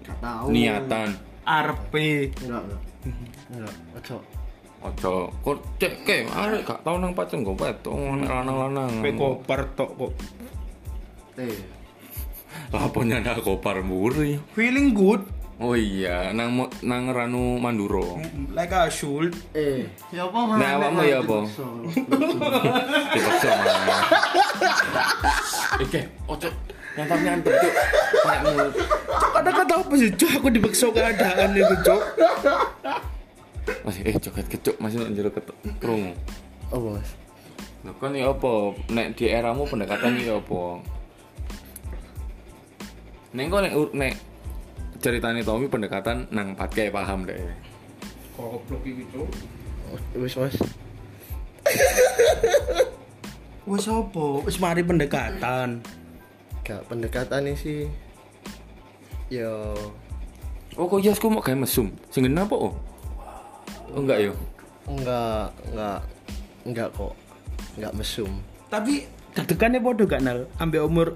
Enggak 0.00 0.18
tahu. 0.20 0.46
Niatan. 0.48 1.08
Arepe 1.50 2.30
Enggak, 2.46 2.62
enggak. 3.50 3.74
Ojo. 3.98 4.16
Ojo, 4.80 5.12
kok 5.44 5.56
cek 5.76 5.94
ke, 6.06 6.16
arek 6.24 6.64
gak 6.64 6.80
tau 6.80 6.96
nang 6.96 7.12
pacen 7.12 7.44
kok 7.44 7.58
nek 7.58 7.84
lanang-lanang. 8.24 9.02
pe 9.02 9.10
kopar 9.12 9.66
tok 9.74 9.90
kok 9.98 10.12
Eh. 11.36 11.58
Laponya 12.72 13.20
ada 13.20 13.36
kopar 13.40 13.80
muri. 13.82 14.38
feeling 14.54 14.94
good 14.94 15.20
Oh 15.60 15.76
iya, 15.76 16.32
nang 16.32 16.56
nang 16.80 17.12
Ranu 17.12 17.60
Manduro. 17.60 18.16
like 18.56 18.72
a 18.72 18.88
should 18.88 19.36
Eh, 19.52 19.84
ya 20.08 20.24
apa 20.24 20.38
Mas? 20.48 20.56
Nah, 20.56 20.70
awakmu 20.80 21.02
ya 21.04 21.20
apa? 21.20 21.38
Dipaksa. 23.12 23.50
Oke, 25.84 26.00
ojo 26.32 26.48
nyantap-nyantap 27.00 27.52
cuk. 27.56 27.74
Kayakmu 28.20 28.64
kata-kata 29.40 29.74
apa 29.80 29.94
sih 29.96 30.10
cok 30.12 30.30
aku 30.36 30.48
dipaksa 30.52 30.86
keadaan 30.92 31.50
itu 31.56 31.76
cok 31.80 32.02
masih 33.80 34.02
eh 34.04 34.16
joget 34.20 34.46
kecuk 34.50 34.76
masih 34.82 35.00
nang 35.00 35.14
jero 35.16 35.30
ketuk 35.32 35.56
krungu. 35.80 36.12
Apa, 36.68 36.88
Mas? 37.00 37.10
Lho 37.86 37.92
kan 37.96 38.12
ya 38.12 38.28
apa? 38.28 38.52
Nek 38.92 39.06
di 39.16 39.24
eramu 39.30 39.64
pendekatan 39.64 40.20
ya 40.20 40.36
apa? 40.36 40.62
Nek 43.32 43.44
kok 43.48 43.60
nek 43.64 43.72
nek 43.96 44.12
ceritane 45.00 45.40
Tommy 45.40 45.66
pendekatan 45.70 46.28
nang 46.34 46.52
patke 46.58 46.92
paham 46.92 47.24
deh. 47.24 47.40
goblok 48.40 48.82
iki 48.84 49.04
cok 49.12 49.28
Wis, 50.16 50.34
Mas. 50.38 50.56
wis 53.68 53.86
apa 53.86 54.26
wis 54.48 54.56
mari 54.58 54.82
pendekatan 54.82 55.84
Gak 56.70 56.86
pendekatan 56.86 57.50
ini 57.50 57.58
sih. 57.58 57.90
Yo, 59.26 59.74
Oh 60.78 60.86
kok 60.86 61.02
yasku 61.02 61.26
mau 61.26 61.42
kayak 61.42 61.66
mesum. 61.66 61.90
Sing 62.14 62.22
ngena 62.22 62.46
apa 62.46 62.54
oh? 62.54 62.74
Oh 63.90 63.98
enggak 63.98 64.30
yo. 64.30 64.32
enggak, 64.86 65.50
enggak, 65.70 66.00
enggak 66.62 66.88
kok. 66.94 67.14
Enggak 67.74 67.94
mesum. 67.98 68.30
tapi 68.70 69.02
deg-degannya 69.34 69.82
podo 69.82 70.06
gak 70.06 70.22
nal 70.22 70.46
ambil 70.62 70.86
umur 70.86 71.08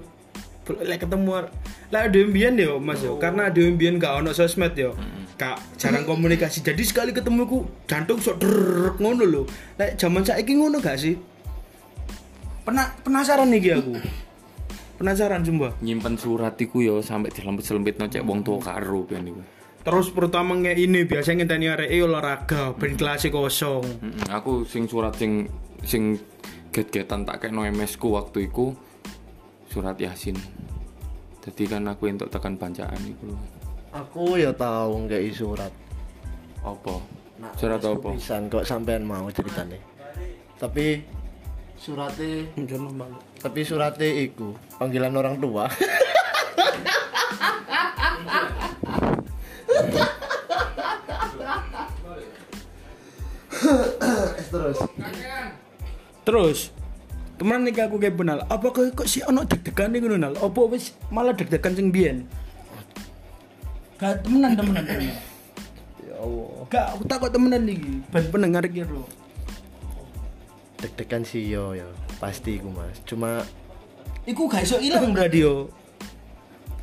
lek 0.83 1.07
ketemu 1.07 1.47
lah 1.93 2.01
ada 2.09 2.19
mbiyen 2.19 2.59
yo 2.59 2.83
mas 2.83 2.99
yo 2.99 3.15
karena 3.15 3.47
ada 3.47 3.61
mbiyen 3.63 3.95
gak 3.95 4.19
ono 4.19 4.35
sosmed 4.35 4.75
yo 4.75 4.91
kak 5.39 5.55
jarang 5.79 6.03
komunikasi 6.03 6.63
jadi 6.63 6.83
sekali 6.83 7.15
ketemu 7.15 7.47
ku 7.47 7.59
jantung 7.87 8.19
sok 8.19 8.43
drrrr 8.43 8.99
ngono 8.99 9.23
lho 9.23 9.43
lek 9.79 9.95
zaman 9.95 10.23
saiki 10.27 10.59
ngono 10.59 10.83
gak 10.83 10.99
sih 10.99 11.15
Pena, 12.65 12.89
penasaran 13.05 13.53
nih 13.53 13.77
aku 13.77 13.93
penasaran 14.95 15.43
sumpah 15.43 15.75
Nyimpen 15.83 16.15
surat 16.15 16.55
iku 16.59 16.81
yo 16.81 16.95
sampai 17.03 17.31
dilempit-lempit 17.31 17.99
no 17.99 18.05
cek 18.07 18.23
wong 18.23 18.41
tua 18.41 18.59
karo 18.63 19.03
pian 19.03 19.27
iku. 19.27 19.41
terus 19.85 20.09
pertama 20.09 20.57
nge 20.57 20.73
ini 20.81 21.05
biasanya 21.05 21.45
ngenteni 21.45 21.67
arek 21.69 21.89
e 21.93 21.97
olahraga 22.01 22.73
ben 22.73 22.97
kelas 22.97 23.29
kosong 23.29 23.85
aku 24.33 24.65
sing 24.65 24.89
surat 24.89 25.13
sing 25.13 25.45
sing 25.85 26.17
get-getan 26.75 27.23
tak 27.23 27.39
kayak 27.39 27.55
no 27.55 27.63
MS 27.63 27.95
ku 27.95 28.19
waktu 28.19 28.51
iku 28.51 28.75
surat 29.71 29.95
Yasin. 29.95 30.35
Jadi 31.39 31.63
kan 31.67 31.87
aku 31.87 32.07
untuk 32.07 32.27
tekan 32.27 32.55
bancaan 32.55 32.99
iku. 33.03 33.31
Aku 33.91 34.35
ya 34.35 34.51
tahu 34.51 35.07
nggak 35.07 35.23
surat. 35.31 35.71
Apa? 36.63 36.95
Surat 37.59 37.79
apa? 37.79 38.09
Pisan 38.11 38.51
kok 38.51 38.63
sampean 38.63 39.03
mau 39.03 39.27
ceritane. 39.31 39.79
Tapi 40.55 40.99
malu. 42.95 43.17
tapi 43.39 43.59
suratnya 43.61 44.09
iku 44.25 44.55
panggilan 44.79 45.13
orang 45.15 45.35
tua 45.37 45.69
terus 54.49 54.77
Terus 56.25 56.73
temenan 57.37 57.69
nih 57.69 57.85
aku 57.85 58.01
kayak 58.01 58.17
benal. 58.17 58.41
Apa 58.49 58.73
kok 58.73 58.97
kok 58.97 59.05
si 59.05 59.21
ono 59.21 59.45
deg-degan 59.45 59.93
nih 59.93 59.99
ngono 60.01 60.17
nal? 60.17 60.33
Apa 60.41 60.59
wis 60.65 60.97
malah 61.13 61.37
deg-degan 61.37 61.77
sing 61.77 61.93
biyen? 61.93 62.25
Gak 64.01 64.25
temenan 64.25 64.59
temenan 64.59 64.83
ya 64.83 65.15
Allah 66.19 66.67
Gak 66.67 66.85
aku 66.97 67.03
takut 67.05 67.29
temenan 67.29 67.61
nih. 67.69 67.77
Ben 68.09 68.25
pendengar 68.33 68.65
iki 68.65 68.81
lho. 68.81 69.05
Deg-degan 70.85 71.21
sih 71.21 71.43
yo 71.43 71.73
yo 71.73 71.89
pasti 72.15 72.55
iku 72.55 72.69
mas 72.69 73.01
cuma 73.03 73.41
Iku 74.23 74.45
gak 74.45 74.61
iso 74.61 74.77
ilang 74.79 75.11
berarti 75.11 75.37
yo. 75.39 75.69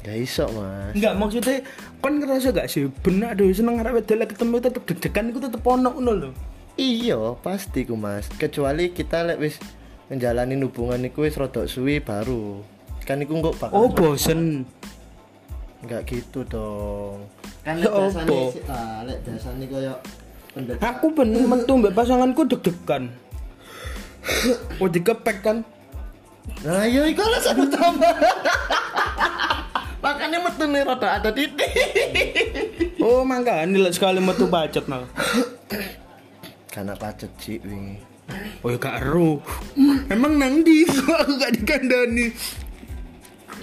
gak 0.01 0.15
iso 0.17 0.47
mas 0.51 0.91
Enggak 0.93 1.15
maksudnya 1.17 1.63
kon 1.99 2.19
ngerasa 2.19 2.51
gak 2.51 2.67
sih 2.67 2.91
benak 3.01 3.35
dhewe 3.35 3.51
seneng 3.51 3.79
arek 3.79 3.95
wedok 3.97 4.27
ketemu 4.29 4.55
tetep 4.59 4.83
deg-degan 4.85 5.31
iku 5.31 5.39
tetep 5.41 5.63
ono 5.63 5.91
ngono 5.91 6.13
lho. 6.13 6.31
iya 6.75 7.19
pasti 7.37 7.83
ku 7.83 7.95
mas 7.95 8.27
kecuali 8.33 8.91
kita 8.91 9.23
lek 9.25 9.39
wis 9.39 9.59
menjalani 10.07 10.55
hubungan 10.57 11.03
iku 11.03 11.23
wis 11.23 11.35
rodok 11.35 11.65
suwi 11.65 11.99
baru 11.99 12.63
kan 13.03 13.19
iku 13.19 13.39
kok 13.41 13.59
bakal 13.59 13.77
Oh 13.77 13.89
bosen. 13.89 14.67
nggak 15.83 16.03
gitu 16.07 16.43
dong 16.45 17.27
kan 17.61 17.75
Ya 17.75 17.83
lek 17.83 17.91
apa? 17.91 18.39
sih- 18.49 18.67
ah, 18.67 19.03
lek 19.03 19.19
biasanya 19.21 19.67
koyo 19.67 19.95
Aku 20.79 21.11
ben 21.11 21.33
metu 21.33 21.73
mbek 21.73 21.91
pasanganku 21.91 22.45
deg-degan. 22.45 23.09
Oh 24.79 24.89
dikepek 24.89 25.39
kan. 25.43 25.67
Nah, 26.63 26.87
iya 26.87 27.07
iku 27.07 27.23
alasan 27.23 27.67
utama. 27.67 28.11
Makanya 30.03 30.39
metu 30.43 30.65
nih 30.67 30.83
rada 30.83 31.09
ada 31.19 31.31
titik. 31.31 31.71
Oh 32.99 33.23
mangga 33.23 33.63
nilai 33.67 33.95
sekali 33.95 34.19
metu 34.19 34.51
pacet 34.51 34.87
nah. 34.91 35.07
Karena 36.71 36.99
pacet 36.99 37.31
sih 37.39 37.63
wingi. 37.63 38.03
Oh 38.63 38.71
ya 38.71 38.79
gak 38.79 39.03
ero. 39.03 39.39
Emang 40.11 40.39
nang 40.39 40.63
di 40.67 40.87
aku 40.87 41.39
gak 41.39 41.55
dikandani. 41.59 42.35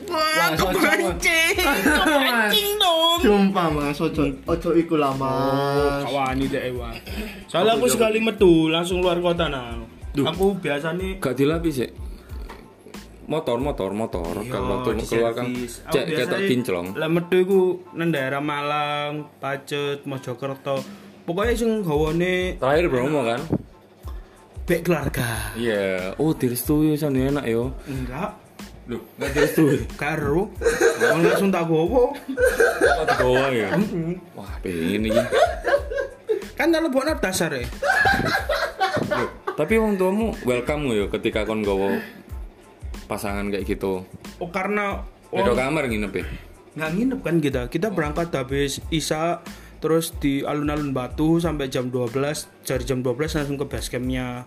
Wah, 0.10 0.56
aku 0.56 0.74
pancing. 0.80 1.56
Pancing 1.60 2.69
dong. 2.82 3.19
Sumpah 3.19 3.67
mas, 3.69 4.00
ojo 4.00 4.32
ojo 4.48 4.69
iku 4.74 4.95
lah 4.95 5.13
mas. 5.13 6.08
Kawani 6.08 6.45
deh 6.48 6.72
wah. 6.74 6.95
Soalnya 7.52 7.76
aku 7.76 7.91
sekali 7.91 8.24
metu 8.24 8.72
langsung 8.72 9.04
luar 9.04 9.19
kota 9.19 9.52
nah. 10.17 10.32
Aku 10.32 10.58
biasa 10.58 10.95
nih 10.95 11.22
Gak 11.22 11.36
dilapis 11.36 11.76
ya. 11.86 11.89
Motor, 13.30 13.62
motor, 13.62 13.93
motor. 13.93 14.34
kan 14.41 14.62
waktu 14.65 15.06
keluar 15.06 15.38
kan 15.38 15.54
cek 15.93 16.06
ketok 16.10 16.41
kinclong. 16.50 16.88
Lah 16.98 17.06
metu 17.06 17.38
iku 17.38 17.62
nang 17.93 18.10
daerah 18.10 18.41
Malang, 18.41 19.30
Pacet, 19.38 20.02
Mojokerto. 20.10 20.82
Pokoknya 21.30 21.54
sing 21.54 21.86
gawane 21.86 22.58
Terakhir 22.58 22.89
Bromo 22.89 23.22
kan? 23.22 23.38
bek 24.65 24.86
keluarga. 24.86 25.54
Iya. 25.58 26.13
Oh, 26.22 26.30
direstui 26.34 26.93
sana 26.93 27.17
enak 27.26 27.45
yo. 27.50 27.74
Enggak, 27.89 28.38
Loh, 28.86 29.02
enggak 29.17 29.30
direstui. 29.34 29.82
karo. 30.02 30.54
langsung 31.02 31.50
tak 31.50 31.65
gowo. 31.65 32.13
Kok 32.13 33.06
dibawa 33.10 33.50
ya? 33.50 33.69
Wah, 34.38 34.54
pengen 34.62 35.10
iki. 35.10 35.22
Kan 36.54 36.69
telepon 36.69 37.10
dasar 37.17 37.50
ya. 37.54 37.65
Tapi 39.60 39.76
wong 39.76 40.00
tuamu 40.00 40.32
welcome 40.48 40.88
yo 40.95 41.12
ketika 41.12 41.43
kon 41.43 41.60
gowo 41.62 42.00
pasangan 43.06 43.52
kayak 43.52 43.67
gitu. 43.67 44.08
Oh 44.39 44.48
karena 44.48 45.04
Beda 45.30 45.52
kamar 45.52 45.86
nginep 45.86 46.13
ya? 46.15 46.26
nggak 46.69 46.91
nginep 46.95 47.19
kan 47.19 47.36
kita 47.41 47.62
kita 47.67 47.88
berangkat 47.91 48.30
habis 48.32 48.80
isa 48.88 49.41
terus 49.78 50.15
di 50.15 50.45
alun-alun 50.45 50.93
batu 50.93 51.41
sampai 51.41 51.67
jam 51.67 51.89
12 51.91 52.13
dari 52.63 52.84
jam 52.86 53.02
12 53.02 53.36
langsung 53.36 53.58
ke 53.58 53.65
base 53.67 53.89
campnya 53.89 54.45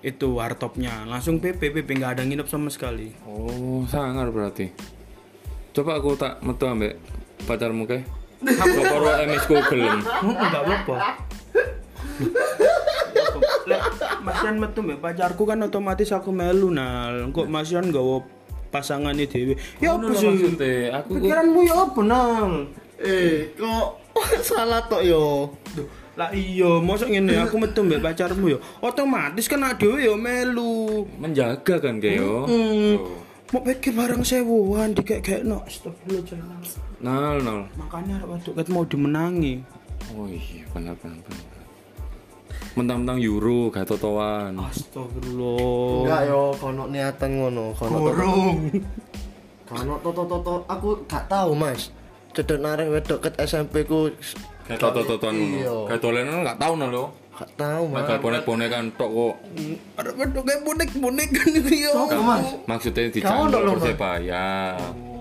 itu 0.00 0.38
wartopnya 0.38 1.02
langsung 1.04 1.42
PP 1.42 1.74
PP 1.74 1.98
nggak 1.98 2.12
ada 2.16 2.22
nginep 2.24 2.46
sama 2.46 2.70
sekali 2.72 3.10
Oh, 3.26 3.82
sangar 3.84 4.30
berarti. 4.30 4.70
Coba 5.74 5.98
aku 5.98 6.14
tak 6.14 6.40
metu 6.40 6.64
ambek 6.64 6.96
pacarmu 7.44 7.84
ke. 7.84 8.06
Apa 8.62 8.80
karo 8.86 9.08
MS 9.28 9.44
ku 9.44 9.54
gelem. 9.68 9.98
oh, 10.00 10.32
nggak 10.32 10.62
apa-apa 10.62 10.96
Lek, 13.68 13.80
Masian 14.20 14.56
metu 14.56 14.80
mbek 14.80 14.98
pacarku 14.98 15.44
kan 15.44 15.60
otomatis 15.60 16.08
aku 16.08 16.30
melu 16.30 16.68
nal 16.68 17.28
kok 17.30 17.46
Masian 17.46 17.88
gawa 17.88 18.24
pasangannya 18.68 19.24
dewe 19.24 19.54
ya 19.78 19.92
apa 19.92 20.12
sih 20.12 20.28
aku 20.88 21.08
ku- 21.08 21.16
pikiranmu 21.20 21.60
ya 21.62 21.74
apa 21.84 22.00
nal 22.02 22.50
Eh, 22.98 23.54
kok 23.54 24.02
salah 24.42 24.82
tok 24.82 25.06
yo. 25.06 25.54
Duh, 25.70 25.86
lah 26.18 26.34
iya 26.34 26.82
masa 26.82 27.06
ngene 27.06 27.38
aku 27.38 27.54
metu 27.56 27.80
mbek 27.80 28.02
pacarmu 28.02 28.50
ya 28.50 28.58
otomatis 28.80 29.46
kan 29.46 29.62
adewe 29.62 30.02
ya 30.02 30.18
melu 30.18 31.06
menjaga 31.14 31.78
kan 31.78 32.02
kayak 32.02 32.18
yo. 32.18 32.42
Hmm. 32.44 32.96
Oh. 32.98 33.20
Mau 33.48 33.62
pikir 33.62 33.94
barang 33.94 34.20
sewuan 34.22 34.92
di 34.92 35.00
kayak 35.00 35.22
kayak 35.22 35.42
no 35.42 35.62
astagfirullah. 35.62 36.58
Nol 37.00 37.36
nol. 37.40 37.60
Makanya 37.76 38.20
waktu 38.22 38.50
ket 38.50 38.68
mau 38.68 38.82
dimenangi. 38.82 39.62
Oh 40.10 40.26
iya 40.26 40.66
benar 40.68 40.98
benar 40.98 41.16
benar. 41.22 41.57
Mentang-mentang 42.74 43.18
euro 43.18 43.68
gak 43.68 43.86
totoan. 43.86 44.54
Astagfirullah. 44.54 46.06
Enggak 46.06 46.22
yo, 46.30 46.42
kono 46.54 46.86
niatan 46.86 47.30
ngono, 47.34 47.74
kono. 47.74 47.96
Burung. 47.98 48.70
Kono 49.66 49.94
toto 50.00 50.22
toto 50.24 50.54
aku 50.64 51.02
gak 51.04 51.26
tahu, 51.26 51.52
Mas. 51.52 51.90
Cedek 52.30 52.62
nareng 52.62 52.88
wedok 52.88 53.18
ket 53.20 53.34
SMP 53.40 53.82
ku 53.82 54.12
Gak 54.68 54.78
toto-totoan 54.78 55.34
Iya. 55.34 55.66
ngono. 55.66 55.88
Gak 55.90 55.98
dolenan 55.98 56.44
gak 56.44 56.58
tau 56.60 56.72
nol 56.76 56.90
lo. 56.92 57.04
gak 57.34 57.50
tahu, 57.56 57.82
Mas. 57.88 58.04
Gak 58.04 58.20
bonek-bonekan 58.20 58.84
tok 58.94 59.10
kok. 59.10 59.34
Ada 59.96 60.10
wedok 60.14 60.42
kayak 60.44 60.60
bonek-bonek 60.62 61.28
kan. 61.30 61.48
Sopo, 61.88 62.18
Mas? 62.22 62.46
Maksudnya 62.66 63.02
Mas. 63.10 63.74
persebaya. 63.74 64.46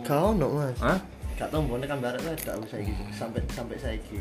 Kau 0.04 0.34
no, 0.34 0.48
Mas. 0.52 0.78
Hah? 0.78 1.00
Gak 1.38 1.50
tahu 1.50 1.62
bonek 1.66 1.88
kan 1.88 1.98
barek 1.98 2.22
wedok 2.22 2.54
sampai 3.14 3.42
sampai 3.50 3.78
saiki. 3.80 4.20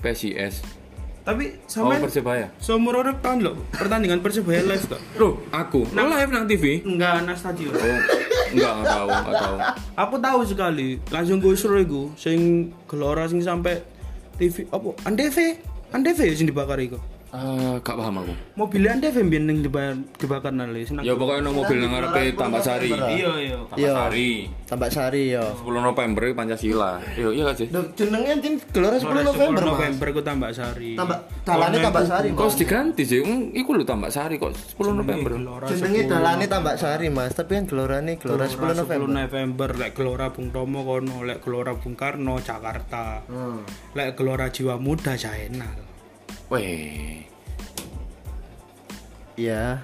PSIS. 0.00 0.79
Tapi 1.20 1.44
Oh 1.52 1.68
sama 1.68 2.00
persebaya. 2.00 2.46
seumur 2.56 2.96
orang 2.96 3.20
tahun 3.20 3.38
loh 3.44 3.56
pertandingan 3.76 4.24
persebaya 4.24 4.64
live 4.64 4.84
kok. 4.88 5.00
Loh, 5.20 5.36
aku 5.52 5.84
lo 5.92 6.08
live 6.08 6.30
nang 6.32 6.48
TV? 6.48 6.80
Enggak 6.80 7.24
anak 7.24 7.36
stadion. 7.36 7.76
Oh, 7.76 7.98
enggak 8.56 8.72
enggak 8.80 8.88
tahu, 8.88 9.08
enggak 9.08 9.36
tahu. 9.36 9.56
Aku 10.00 10.14
tahu 10.16 10.40
sekali. 10.48 10.88
Langsung 11.12 11.36
gue 11.38 11.52
suruh 11.52 11.80
iku 11.80 12.08
sing 12.16 12.72
gelora 12.88 13.28
sing 13.28 13.44
sampai 13.44 13.84
TV 14.40 14.64
apa? 14.72 14.96
Antv 15.04 15.36
ya 16.24 16.34
sing 16.34 16.48
dibakar 16.48 16.80
iku. 16.80 16.96
Eh, 17.30 17.74
gak 17.86 17.94
paham 17.94 18.26
aku. 18.26 18.34
Mobilnya 18.58 18.98
Antv 18.98 19.14
biyen 19.30 19.46
ning 19.46 19.62
nali. 19.62 20.82
Senang. 20.82 21.06
Ya 21.06 21.14
pokoknya 21.14 21.46
nang 21.46 21.54
mobil 21.54 21.76
nang 21.78 21.90
ngarepe 21.94 22.34
Tambak 22.34 22.62
Sari. 22.66 22.90
Iya 22.90 23.32
iya. 23.38 23.58
Tambak 23.70 23.78
Iya. 23.78 23.92
Sari. 23.94 24.30
Tambak 24.66 24.90
Sari 24.90 25.22
yo. 25.38 25.44
10 25.62 25.78
November 25.78 26.22
Pancasila. 26.34 26.98
Iya, 27.14 27.28
iya 27.30 27.42
gak 27.46 27.56
sih? 27.62 27.66
Duh, 27.70 27.86
jenenge 27.94 28.34
gelora 28.74 28.98
10 28.98 29.22
November, 29.22 29.62
10 29.62 29.62
Mas. 29.62 29.70
November 29.70 30.06
ku 30.10 30.20
tambah 30.26 30.50
sari. 30.50 30.90
Tambak 30.98 31.20
dalane 31.46 31.76
Tambak 31.78 32.04
Sari, 32.10 32.28
Kok 32.34 32.50
diganti 32.58 33.02
sih? 33.06 33.20
Hmm, 33.22 33.54
iku 33.54 33.70
lho 33.78 33.86
Tambak 33.86 34.10
Sari 34.10 34.34
kok 34.34 34.50
10 34.50 34.98
November. 34.98 35.30
Jenenge 35.70 36.02
dalane 36.10 36.44
Tambak 36.50 36.76
Sari, 36.82 37.06
Mas, 37.14 37.30
tapi 37.38 37.62
yang 37.62 37.66
gelorane 37.70 38.18
gelora 38.18 38.50
10 38.50 38.74
November. 38.74 39.06
November 39.06 39.70
lek 39.78 39.92
gelora 39.94 40.34
Bung 40.34 40.50
Tomo 40.50 40.82
kono, 40.82 41.22
lek 41.22 41.46
gelora 41.46 41.78
Bung 41.78 41.94
Karno 41.94 42.42
Jakarta. 42.42 43.22
Hmm. 43.30 43.62
Lek 43.94 44.18
gelora 44.18 44.50
Jiwa 44.50 44.82
Muda 44.82 45.14
Jaenal. 45.14 45.89
Weh. 46.50 47.22
Iya. 49.38 49.80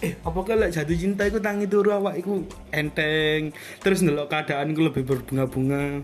Eh, 0.00 0.16
apa 0.16 0.38
ke 0.40 0.56
lek 0.56 0.72
jatuh 0.72 0.96
cinta 0.96 1.28
iku 1.28 1.36
tangi 1.36 1.68
turu 1.68 1.92
awak 1.92 2.16
iku 2.16 2.40
enteng. 2.70 3.52
Terus 3.80 4.00
ndelok 4.00 4.28
keadaanku 4.28 4.80
lebih 4.80 5.02
berbunga-bunga. 5.04 6.00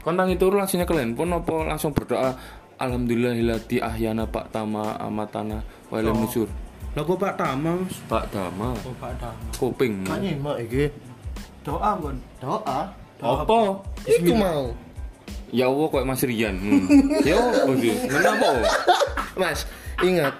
Kon 0.00 0.16
tangi 0.16 0.40
turu 0.40 0.56
langsung 0.56 0.80
nyekel 0.80 0.96
handphone 0.96 1.36
apa 1.36 1.54
langsung 1.66 1.92
berdoa 1.92 2.32
Alhamdulillahilladzi 2.80 3.84
ahyana 3.84 4.24
Pak 4.24 4.48
Tama 4.48 4.96
amatana 4.96 5.60
wa 5.92 6.00
ilaihi 6.00 6.16
nusur. 6.16 6.48
Lah 6.96 7.04
kok 7.04 7.20
Pak 7.20 7.36
Tama? 7.36 7.84
Pak 8.08 8.24
Tama 8.32 8.72
Oh, 8.72 8.94
Pak 8.96 9.12
Tama. 9.20 9.40
kuping. 9.60 10.00
Kan 10.08 10.24
nyimak 10.24 10.56
iki. 10.64 10.88
Doa 11.60 12.00
kon. 12.00 12.16
Doa. 12.40 12.88
Apa? 13.20 13.58
Iku 14.08 14.32
mau. 14.32 14.72
Ya 15.52 15.68
Allah 15.68 15.86
kok 15.92 16.06
Mas 16.08 16.24
Rian. 16.24 16.56
Hmm. 16.56 16.88
Ya 17.28 17.36
apa 17.36 17.72
sih? 17.76 17.92
Mas, 19.34 19.66
ingat 20.00 20.34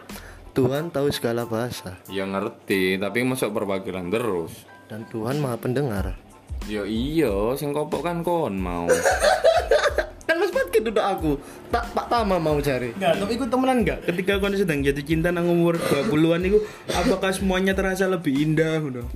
Tuhan 0.50 0.90
tahu 0.90 1.08
segala 1.10 1.46
bahasa 1.46 1.94
Ya 2.06 2.26
ngerti, 2.26 2.98
tapi 2.98 3.22
masuk 3.22 3.54
perwakilan 3.54 4.10
terus. 4.10 4.66
dan 4.90 5.06
Tuhan 5.06 5.38
Maha 5.38 5.54
Pendengar. 5.54 6.18
Ya 6.66 6.82
iya, 6.82 7.30
sing 7.54 7.70
kopok 7.70 8.02
kan 8.02 8.20
kon 8.20 8.58
mau. 8.58 8.90
Kan 10.26 10.38
Mas 10.38 10.50
Pat 10.50 10.66
gitu 10.68 10.90
aku. 10.94 11.38
Tak 11.70 11.90
Pak 11.90 12.06
Tama 12.06 12.38
mau 12.38 12.58
cari. 12.58 12.94
Enggak, 12.94 13.18
tapi 13.18 13.32
ikut 13.34 13.48
temenan 13.50 13.82
enggak? 13.82 13.98
Ketika 14.06 14.38
kau 14.38 14.50
sedang 14.50 14.78
jatuh 14.78 15.02
cinta 15.02 15.30
nang 15.30 15.46
umur 15.46 15.74
20-an 15.74 16.42
itu 16.42 16.58
apakah 16.90 17.30
semuanya 17.30 17.74
terasa 17.74 18.06
lebih 18.06 18.34
indah 18.34 18.78
udah? 18.78 19.06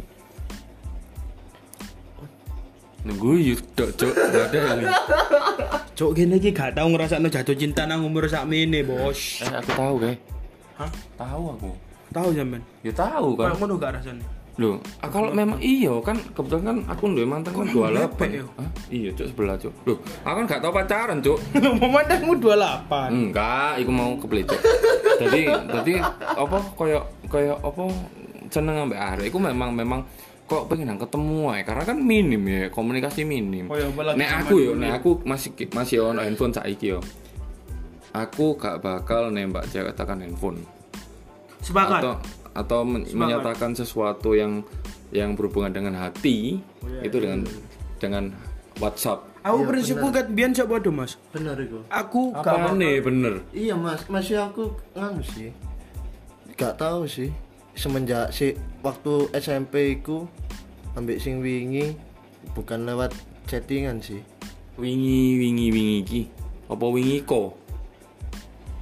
Nunggu 3.05 3.31
yuk, 3.37 3.61
dok, 3.77 3.91
cok, 3.95 4.11
gak 4.11 4.45
ada 4.49 4.59
ini. 4.75 4.87
Cok 5.95 6.11
gini 6.11 6.43
iki 6.43 6.51
gak 6.51 6.75
tau 6.75 6.91
ngerasakno 6.91 7.31
jatuh 7.31 7.55
cinta 7.55 7.87
nang 7.87 8.03
umur 8.03 8.27
sakmene, 8.27 8.83
Bos. 8.83 9.47
Eh, 9.47 9.55
aku 9.55 9.71
tahu 9.79 9.95
kayak. 10.03 10.19
Hah? 10.75 10.91
Tahu 11.15 11.43
aku. 11.55 11.71
Tahu 12.11 12.29
sampean? 12.35 12.63
Ya 12.83 12.91
tahu 12.91 13.39
kan. 13.39 13.55
Ngono 13.55 13.79
gak 13.79 14.03
rasane? 14.03 14.27
Loh, 14.55 14.79
ah, 15.03 15.11
kalau 15.11 15.35
memang 15.35 15.59
iya 15.59 15.91
kan 15.99 16.15
kebetulan 16.31 16.63
kan 16.63 16.79
aku 16.87 17.11
duwe 17.11 17.27
mantan 17.27 17.51
kan 17.51 17.67
Kok 17.67 17.75
emang 17.75 17.91
28. 17.91 18.07
bebek 18.07 18.31
ya? 18.31 18.45
Hah? 18.55 18.71
Iya, 18.87 19.11
cok 19.15 19.27
sebelah, 19.35 19.57
cok. 19.59 19.73
Loh, 19.87 19.99
aku 20.23 20.35
kan 20.35 20.45
gak 20.47 20.61
tau 20.63 20.73
pacaran, 20.75 21.19
cok. 21.23 21.39
Memandangmu 21.83 22.33
28. 22.39 23.11
Enggak, 23.11 23.73
iku 23.83 23.91
mau 23.91 24.11
kepelecet. 24.19 24.61
Jadi, 25.23 25.47
jadi 25.47 25.95
apa 26.19 26.59
koyo 26.75 27.07
koyo 27.31 27.55
apa 27.63 27.87
seneng 28.51 28.91
ambek 28.91 28.99
arek 28.99 29.31
iku 29.31 29.39
memang 29.39 29.71
memang 29.71 30.03
kok 30.45 30.69
pengen 30.69 30.87
nang 30.87 30.99
ketemu 30.99 31.49
ae 31.49 31.63
karena 31.63 31.85
kan 31.85 31.97
minim 31.97 32.43
ya 32.43 32.69
komunikasi 32.69 33.25
minim. 33.25 33.65
Koyo 33.67 33.89
apalagi 33.89 34.17
Nek 34.17 34.31
aku 34.43 34.55
yo, 34.59 34.73
nek 34.75 34.91
ya. 34.91 34.97
aku 34.99 35.11
masih 35.23 35.51
masih 35.71 35.97
on 36.03 36.19
handphone 36.19 36.53
saiki 36.53 36.93
yo. 36.93 37.01
Aku 38.13 38.55
gak 38.55 38.79
bakal 38.79 39.29
nembak 39.29 39.67
cewek 39.69 39.91
tekan 39.93 40.21
handphone 40.21 40.63
Sepakat. 41.59 41.99
atau 41.99 42.13
atau 42.55 42.81
men- 42.83 43.09
menyatakan 43.09 43.73
sesuatu 43.73 44.33
yang 44.33 44.63
yang 45.11 45.35
berhubungan 45.35 45.73
dengan 45.73 45.95
hati 45.97 46.63
Oh, 46.79 46.87
iya, 46.87 47.01
itu 47.03 47.17
dengan 47.19 47.43
dengan 47.97 48.25
WhatsApp 48.77 49.27
Aku 49.43 49.61
Iya, 49.61 49.67
prinsipku 49.67 50.09
ket 50.09 50.31
biyen 50.31 50.53
sak 50.53 50.67
padha, 50.67 50.89
Mas. 50.89 51.19
bener 51.29 51.59
iku 51.59 51.83
Aku 51.87 52.31
gak 52.33 52.47
Apa 52.47 52.71
nih 52.73 53.01
bener? 53.01 53.43
iya 53.51 53.75
mas 53.75 54.07
masih 54.07 54.39
aku 54.39 54.71
nganu 54.93 55.21
sih 55.25 55.51
gak 56.55 56.77
tahu 56.77 57.05
sih 57.05 57.35
semenjak 57.75 58.31
si 58.31 58.55
waktu 58.81 59.31
SMP 59.35 59.99
ku 60.03 60.27
ambil 60.95 61.19
sing 61.19 61.43
wingi 61.43 61.99
bukan 62.55 62.87
lewat 62.87 63.15
chattingan 63.51 63.99
sih 64.01 64.23
Wingi 64.75 65.39
wingi 65.39 65.71
wingi 65.71 65.99
ki. 66.03 66.23
Apa 66.67 66.83
wingi 66.91 67.23
ko? 67.23 67.55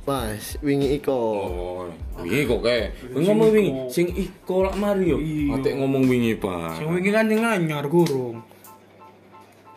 mas 0.03 0.59
wingi 0.59 0.99
iko 0.99 1.15
Oh, 1.15 1.87
wingi 2.19 2.43
kok 2.43 2.61
kae. 2.65 2.91
Kowe 3.13 3.21
ngomong 3.23 3.51
wingi, 3.55 3.73
sing 3.87 4.11
iko 4.11 4.67
lak 4.67 4.75
mari 4.75 5.15
yo. 5.15 5.19
Ate 5.55 5.79
ngomong 5.79 6.09
wingi, 6.11 6.35
Pak. 6.35 6.83
sing 6.83 6.91
wingi 6.91 7.11
kan 7.15 7.31
sing 7.31 7.39
anyar 7.39 7.87
gurung. 7.87 8.43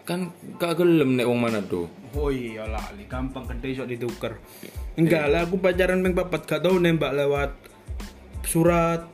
Kan 0.02 0.34
gak 0.58 0.82
gelem 0.82 1.20
nek 1.20 1.30
wong 1.30 1.40
mana 1.42 1.62
tuh. 1.62 1.86
Oh 2.18 2.34
iya 2.34 2.66
lali, 2.66 3.06
gampang 3.06 3.46
gede 3.46 3.78
sok 3.78 3.90
dituker. 3.92 4.34
Enggak 4.98 5.30
lah, 5.30 5.46
aku 5.46 5.62
pacaran 5.62 6.02
ping 6.02 6.18
papat 6.18 6.42
gak 6.48 6.62
tau 6.64 6.80
nembak 6.80 7.14
lewat 7.14 7.54
surat, 8.48 9.06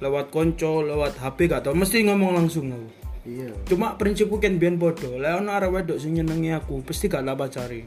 lewat 0.00 0.32
konco, 0.32 0.84
lewat 0.84 1.16
HP 1.20 1.50
gak 1.50 1.66
tau, 1.66 1.76
mesti 1.76 2.04
ngomong 2.04 2.36
langsung 2.36 2.72
aku. 2.72 2.88
iya 3.28 3.52
Cuma 3.68 3.94
prinsipku 4.00 4.40
kan 4.40 4.56
biyen 4.56 4.80
podo, 4.80 5.20
lek 5.20 5.40
ono 5.40 5.52
wedok 5.70 6.00
sing 6.00 6.16
nyenengi 6.16 6.56
aku, 6.56 6.80
pasti 6.82 7.06
gak 7.06 7.22
tak 7.22 7.36
pacari. 7.36 7.82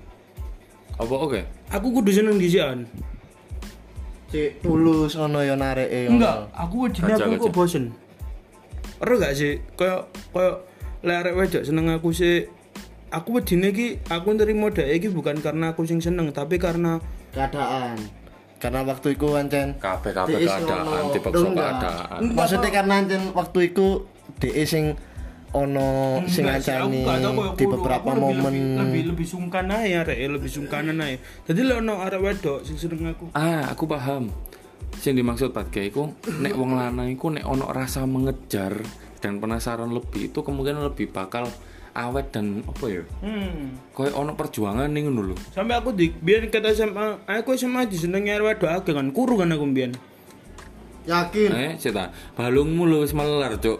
Apa 0.97 1.15
oke? 1.17 1.41
Aku 1.73 1.87
kudu 1.89 2.13
seneng 2.13 2.37
disian. 2.37 2.85
cek 4.33 4.65
tulus 4.65 5.13
ono 5.13 5.45
yo 5.45 5.53
nareke 5.53 6.09
Enggak, 6.09 6.49
aku 6.57 6.89
wedine 6.89 7.13
Gajah, 7.13 7.29
aku 7.29 7.49
kok 7.49 7.53
bosen. 7.53 7.93
Ero 8.97 9.13
gak 9.21 9.37
sih? 9.37 9.61
Kayak 9.77 10.09
kayak 10.33 10.55
lek 11.05 11.17
arek 11.21 11.33
wedok 11.37 11.63
seneng 11.67 11.91
aku 11.93 12.09
sih 12.15 12.49
aku 13.13 13.37
wedine 13.37 13.69
iki 13.69 14.01
aku 14.09 14.33
nerimo 14.33 14.73
dhek 14.73 14.89
iki 14.89 15.07
bukan 15.13 15.37
karena 15.37 15.77
aku 15.77 15.85
sing 15.85 16.01
seneng, 16.01 16.33
tapi 16.33 16.57
karena 16.57 16.97
keadaan 17.35 17.99
karena 18.63 18.79
waktu 18.81 19.07
itu 19.11 19.27
ancen 19.29 19.75
Kabeh 19.75 20.11
kabeh 20.11 20.39
sing 20.39 20.47
keadaan, 20.63 20.87
ono- 20.87 21.11
dipaksa 21.11 21.47
keadaan. 21.51 22.19
maksudnya 22.31 22.69
karena 22.71 22.93
ancen 22.97 23.21
waktu 23.31 23.59
itu 23.65 23.85
DE 24.39 24.63
sing 24.63 24.95
ono 25.51 26.17
sing 26.25 26.47
Enggak 26.47 26.63
sih, 26.63 26.71
ngancani 26.71 26.81
aku 26.81 26.97
gak 27.03 27.17
tau 27.19 27.31
kayak 27.35 27.53
di 27.53 27.65
beberapa 27.67 28.07
Aku 28.07 28.15
lebih- 28.15 28.25
momen. 28.33 28.53
lebih, 28.53 28.79
lebih, 28.79 29.01
lebih 29.11 29.27
sungkan 29.27 29.65
aja 29.67 29.95
arek 30.01 30.17
lebih 30.31 30.49
sungkanan 30.49 30.97
aja. 30.97 31.17
Jadi 31.45 31.59
lo 31.61 31.73
ono 31.77 31.93
arek 31.99 32.19
wedok 32.19 32.59
sing 32.63 32.73
seneng 32.73 33.11
aku. 33.11 33.25
Ah, 33.33 33.67
aku 33.67 33.83
paham. 33.85 34.31
Sing 34.95 35.13
dimaksud 35.13 35.51
Pat 35.51 35.67
Kiai 35.67 35.89
iku 35.89 36.09
nek 36.33 36.53
wong 36.53 36.73
lanang 36.73 37.05
iku 37.07 37.29
nek 37.29 37.43
ono 37.43 37.67
rasa 37.67 38.07
mengejar 38.07 38.79
dan 39.19 39.37
penasaran 39.37 39.89
lebih 39.89 40.31
itu 40.31 40.39
kemungkinan 40.39 40.85
lebih 40.85 41.09
bakal 41.09 41.45
awet 41.93 42.27
dan 42.29 42.61
apa 42.61 42.85
ya? 42.85 43.03
hmm. 43.19 43.93
Kayak 43.93 44.13
ono 44.13 44.33
perjuangan 44.33 44.87
nih 44.87 45.01
ngono 45.03 45.21
lho. 45.23 45.35
sampai 45.49 45.75
aku 45.75 45.89
di 45.91 46.09
biar 46.11 46.45
kata 46.47 46.69
SMA 46.69 47.23
aku 47.23 47.53
SMA 47.53 47.85
disenengi 47.85 48.29
arek 48.29 48.57
wedok 48.57 48.89
kan 48.91 49.07
kuru 49.09 49.35
kan 49.35 49.49
aku 49.49 49.65
biyen 49.67 49.93
yakin 51.03 51.49
Eh, 51.51 51.71
cita, 51.75 52.09
balungmu 52.33 52.85
lho 52.85 53.01
wis 53.01 53.11
melar, 53.11 53.57
Cuk. 53.57 53.79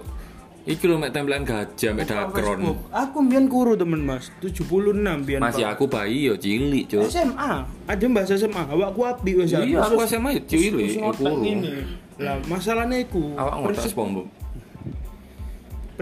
Iki 0.64 0.86
lho 0.86 0.96
mek 0.96 1.12
tempelan 1.12 1.44
gajah 1.44 1.92
mek 1.92 2.06
dakron. 2.06 2.80
aku 2.88 3.18
biyen 3.22 3.48
kuru 3.48 3.76
temen 3.76 4.00
mas 4.00 4.32
76 4.40 4.96
biyen 5.22 5.40
Masih 5.40 5.66
aku 5.66 5.88
bayi 5.88 6.24
yo 6.24 6.36
cilik, 6.36 6.88
Cuk. 6.88 7.04
SMA 7.06 7.54
ada 7.84 8.06
bahasa 8.10 8.36
SMA 8.38 8.64
awakku 8.66 9.04
api 9.04 9.32
wis 9.38 9.52
Iya, 9.52 9.82
aku 9.82 10.00
SMA 10.04 10.30
yo 10.34 10.42
terus 10.42 10.62
cilik, 10.64 10.88
iku. 10.94 11.28
ini 11.42 11.68
lah 12.16 12.38
masalahnya 12.46 13.02
iku 13.02 13.34
Awak 13.34 13.74
prinsip- 13.74 13.92
SpongeBob. 13.92 14.28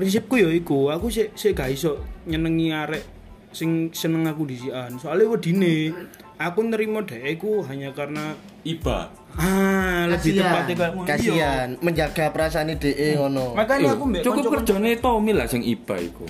Prinsipku 0.01 0.33
ya 0.35 0.49
iku 0.49 0.89
aku 0.89 1.07
sik 1.07 1.37
sik 1.37 1.53
gak 1.53 1.69
iso 1.69 2.01
nyenengi 2.25 2.73
arek 2.73 3.05
sing 3.51 3.93
seneng 3.93 4.25
aku 4.25 4.49
disian 4.49 4.97
soalnya 4.97 5.29
wedine 5.29 5.93
aku 6.35 6.65
nerima 6.65 7.05
dhek 7.05 7.37
iku 7.37 7.61
hanya 7.61 7.93
karena 7.93 8.33
Iba. 8.61 9.13
ah 9.33 10.05
lebih 10.05 10.37
kasihan 10.37 10.65
tepatnya 10.65 10.73
kayak 10.75 10.91
ngono. 10.91 11.01
Iya. 11.01 11.09
kasihan 11.11 11.67
menjaga 11.79 12.25
perasaan 12.29 12.73
DE 12.73 13.09
ngono 13.13 13.45
makanya 13.53 13.93
aku 13.93 14.03
mbek 14.07 14.21
cukup 14.23 14.43
kerjane 14.55 14.97
Tommy 14.97 15.31
lah 15.31 15.45
sing 15.45 15.61
Iba 15.61 15.95
iku. 15.97 16.25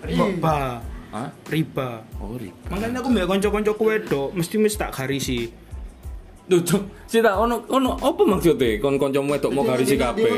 riba 0.00 0.80
Hah? 1.08 1.28
riba 1.48 2.04
Oh, 2.20 2.36
Riba. 2.36 2.68
makanya 2.68 3.00
aku 3.00 3.08
mbek 3.08 3.26
kanca-kanca 3.26 3.72
wedok 3.74 4.28
mesti 4.32 4.56
mesti 4.56 4.76
tak 4.76 4.92
garisi 4.92 5.48
Cuk. 6.48 6.82
Cita, 7.04 7.36
ono 7.36 7.60
ono 7.68 7.92
apa 8.00 8.24
maksudnya? 8.24 8.80
Kon 8.80 8.96
kancamu 8.96 9.36
wedok 9.36 9.52
mau 9.52 9.64
garisi 9.68 10.00
Dia 10.00 10.12
kabeh? 10.12 10.32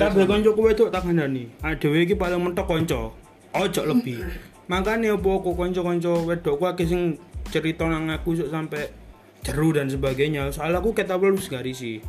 kabeh 0.00 0.24
kanca 0.24 0.50
wedok 0.52 0.88
tak 0.88 1.04
kandhani 1.04 1.44
adewe 1.60 2.08
iki 2.08 2.16
paling 2.16 2.40
mentok 2.40 2.64
kanca 2.64 3.12
ojo 3.52 3.82
lebih. 3.84 4.20
Makanya 4.72 5.20
apa 5.20 5.28
aku 5.28 5.52
kanca-kanca 5.52 6.12
wedok? 6.24 6.56
Ku 6.56 6.64
akeh 6.64 6.88
sing 6.88 7.20
cerita 7.52 7.84
nang 7.84 8.08
aku 8.08 8.32
sok 8.32 8.48
sampai 8.48 8.88
jeru 9.44 9.76
dan 9.76 9.92
sebagainya. 9.92 10.48
Soal 10.48 10.72
aku 10.72 10.96
kata 10.96 11.20
belum 11.20 11.36
garisi. 11.52 12.00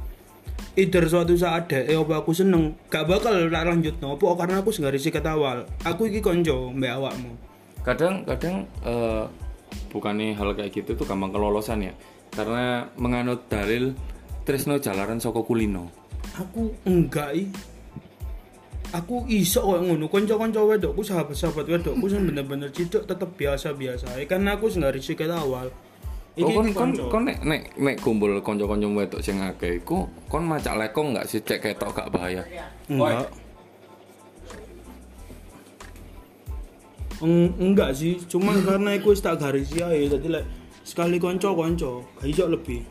Either 0.74 1.06
suatu 1.06 1.38
saat 1.38 1.70
deh, 1.70 1.86
eh 1.86 1.98
apa 1.98 2.26
aku 2.26 2.34
seneng, 2.34 2.74
gak 2.90 3.06
bakal 3.06 3.46
tak 3.46 3.66
lanjut 3.70 3.94
no, 4.02 4.18
apa 4.18 4.26
karena 4.42 4.58
aku 4.58 4.74
segarisi 4.74 5.14
kata 5.14 5.38
awal, 5.38 5.70
aku 5.86 6.10
iki 6.10 6.18
konco 6.18 6.74
mbak 6.74 6.98
awakmu. 6.98 7.30
Kadang 7.86 8.26
kadang 8.26 8.66
eh 8.82 9.26
bukannya 9.94 10.34
hal 10.34 10.58
kayak 10.58 10.74
gitu 10.74 10.98
tuh 10.98 11.06
gampang 11.06 11.30
kelolosan 11.30 11.86
ya. 11.86 11.94
Karena 12.34 12.90
menganut 12.98 13.46
dalil 13.46 13.94
Tresno 14.44 14.76
jalaran 14.82 15.24
saka 15.24 15.40
kulino. 15.40 15.88
Aku 16.36 16.74
enggak 16.84 17.32
i, 17.38 17.46
aku 18.92 19.24
iso 19.30 19.62
kok 19.62 19.86
ngono, 19.86 20.10
konco-konco 20.10 20.66
wedokku 20.66 21.06
sahabat-sahabat 21.06 21.70
wedokku 21.70 22.06
sing 22.10 22.26
bener-bener 22.26 22.74
ciduk 22.74 23.06
tetep 23.06 23.30
biasa-biasa, 23.38 24.18
karena 24.26 24.58
aku 24.58 24.68
segarisi 24.68 25.14
kata 25.14 25.40
awal. 25.40 25.70
Oh, 26.42 26.50
kon 26.50 26.66
iki 26.66 26.74
kon 26.74 26.92
kon 27.14 27.24
nek 27.30 27.46
nek 27.46 27.78
nek 27.78 28.02
kumpul 28.02 28.34
kanca-kanca 28.42 28.90
wedok 28.90 29.22
sing 29.22 29.38
akeh 29.38 29.78
iku 29.78 30.10
kon 30.26 30.50
macak 30.50 30.74
lekong 30.82 31.14
enggak 31.14 31.30
sih 31.30 31.46
cek 31.46 31.62
ketok 31.62 31.94
gak 31.94 32.10
bahaya. 32.10 32.42
Enggak. 32.90 33.30
Eng- 37.22 37.54
enggak 37.62 37.94
sih, 37.94 38.18
cuman 38.26 38.66
karena 38.66 38.98
aku 38.98 39.14
wis 39.14 39.22
tak 39.22 39.38
garisi 39.38 39.80
ae, 39.86 40.10
dadi 40.10 40.28
lek 40.34 40.63
sekali 40.94 41.18
konco-konco, 41.18 42.06
gak 42.22 42.30
iso 42.30 42.46
lebih. 42.46 42.86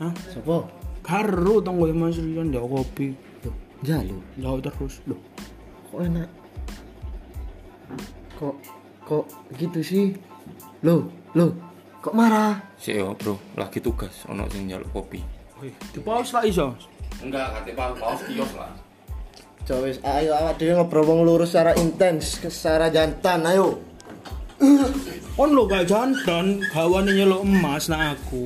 Hah? 0.00 0.12
Sopo? 0.32 0.64
Karo 1.04 1.60
tong 1.60 1.76
kowe 1.76 1.92
Mas 1.92 2.16
Rian 2.16 2.48
ndak 2.48 2.64
kopi. 2.64 3.12
Loh, 3.44 3.54
jalu. 3.84 4.16
Jauh 4.40 4.56
terus. 4.64 5.04
Loh, 5.04 5.20
Kok 5.92 6.00
enak? 6.00 6.28
Kok 8.40 8.56
kok 9.04 9.24
gitu 9.60 9.84
sih? 9.84 10.16
Loh, 10.80 11.12
loh. 11.36 11.52
Kok 12.00 12.16
marah? 12.16 12.56
Sik 12.80 13.04
yo, 13.04 13.12
Bro, 13.20 13.36
lagi 13.60 13.84
tugas 13.84 14.24
ono 14.32 14.48
sing 14.48 14.64
njaluk 14.64 14.88
kopi. 14.96 15.20
wih, 15.60 15.76
di 15.92 16.00
pause 16.00 16.32
lah 16.32 16.44
iso. 16.48 16.72
Enggak, 17.20 17.52
kate 17.52 17.72
Pak, 17.76 18.00
paus 18.00 18.20
kios 18.26 18.52
lah. 18.56 18.72
Coba 19.64 19.88
wis, 19.88 19.96
ayo 20.04 20.36
awak 20.36 20.60
dhewe 20.60 20.76
ngobrol 20.76 21.08
wong 21.08 21.20
lurus 21.24 21.56
secara 21.56 21.72
intens, 21.80 22.36
secara 22.36 22.92
jantan, 22.92 23.48
ayo. 23.48 23.80
Kon 25.40 25.50
lo 25.56 25.64
gak 25.64 25.88
jantan, 25.88 26.60
gawane 26.68 27.16
nyeluk 27.16 27.42
emas 27.42 27.88
nak 27.88 28.20
aku. 28.20 28.44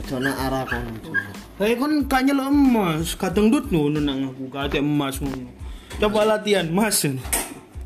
Ojo 0.00 0.16
nak 0.18 0.34
arah 0.40 0.64
kon. 0.64 0.88
Saya 1.60 1.76
kan 1.76 1.92
gak 2.08 2.22
nyeluk 2.26 2.48
emas, 2.48 3.12
kadang 3.14 3.52
dut 3.52 3.68
ngono 3.68 4.00
nang 4.00 4.32
aku, 4.32 4.48
gak 4.48 4.72
ada 4.72 4.80
emas 4.80 5.20
ngono. 5.20 5.62
Coba 6.00 6.24
latihan, 6.24 6.66
Mas. 6.72 7.04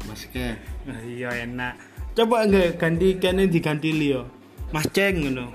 Mas 0.07 0.23
ke. 0.31 0.55
Nah, 0.87 1.03
iya 1.03 1.35
enak. 1.43 1.75
Coba 2.15 2.47
enggak 2.47 2.79
ganti 2.79 3.19
kene 3.19 3.51
diganti 3.51 3.91
Leo. 3.91 4.31
Mas 4.71 4.87
Ceng 4.95 5.27
ngono. 5.27 5.51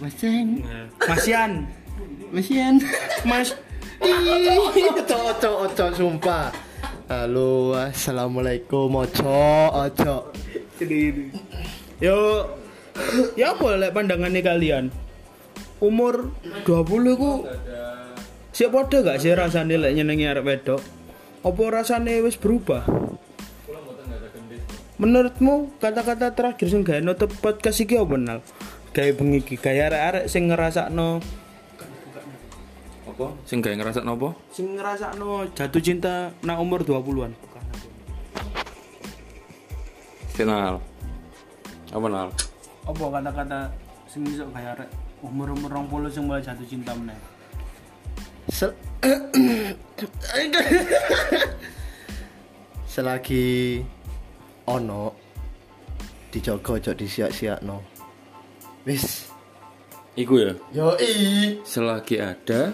Mas 0.00 0.16
Ceng. 0.16 0.64
Nah, 0.64 0.88
Mas 1.06 1.24
Yan. 1.28 1.52
Mas 2.32 2.48
Yan. 2.50 2.74
Mas 3.28 3.54
Ojo 4.04 5.50
ojo 5.64 5.84
sumpah. 5.96 6.52
Halo, 7.08 7.72
assalamualaikum. 7.72 8.92
Ojo 9.00 9.72
ojo. 9.72 10.28
Yo 12.04 12.16
ya 13.32 13.56
apa 13.56 13.88
pandangannya 13.96 14.44
kalian? 14.44 14.92
Umur 15.80 16.36
20 16.68 17.16
ku 17.16 17.48
Siap 18.54 18.70
padha 18.70 19.02
gak 19.02 19.18
sih 19.24 19.32
rasane 19.32 19.80
lek 19.80 19.96
nyenengi 19.96 20.28
arek 20.28 20.44
wedok? 20.44 20.84
Apa 21.40 21.62
rasane 21.72 22.20
wis 22.20 22.36
berubah? 22.36 22.84
Menurutmu 25.00 25.80
kata-kata 25.80 26.36
terakhir 26.36 26.68
sing 26.68 26.84
gawe 26.84 27.00
nutup 27.00 27.32
podcast 27.40 27.80
iki 27.80 27.96
apa 27.96 28.14
nal? 28.20 28.38
Gawe 28.92 29.10
bengi 29.16 29.42
iki 29.42 29.56
gawe 29.58 29.90
arek-arek 29.90 30.24
sing 30.30 30.52
Apa? 33.14 33.30
Sing 33.46 33.62
gawe 33.62 33.78
ngerasa 33.78 34.02
nopo? 34.02 34.34
sing 34.50 34.74
ngrasakno 34.74 35.46
jatuh 35.54 35.78
cinta 35.78 36.34
nang 36.42 36.58
umur 36.58 36.82
20-an. 36.82 37.30
Final. 40.34 40.82
Apa 41.94 42.06
nal? 42.10 42.28
Apa 42.90 43.04
kata-kata 43.06 43.70
sing 44.10 44.26
iso 44.26 44.50
gawe 44.50 44.74
arek 44.74 44.90
umur-umur 45.22 45.70
20 46.10 46.10
sing 46.10 46.26
mulai 46.26 46.42
jatuh 46.42 46.66
cinta 46.66 46.90
meneh? 46.90 47.14
Sel- 48.50 48.74
selagi 52.90 53.78
ono 54.66 55.14
dijogo 56.34 56.74
ojo 56.78 56.92
disiak-siakno 56.98 57.78
wis 58.86 59.30
Iku 60.14 60.38
ya. 60.38 60.54
yo 60.70 60.94
i 61.02 61.58
Selagi 61.66 62.22
ada 62.22 62.70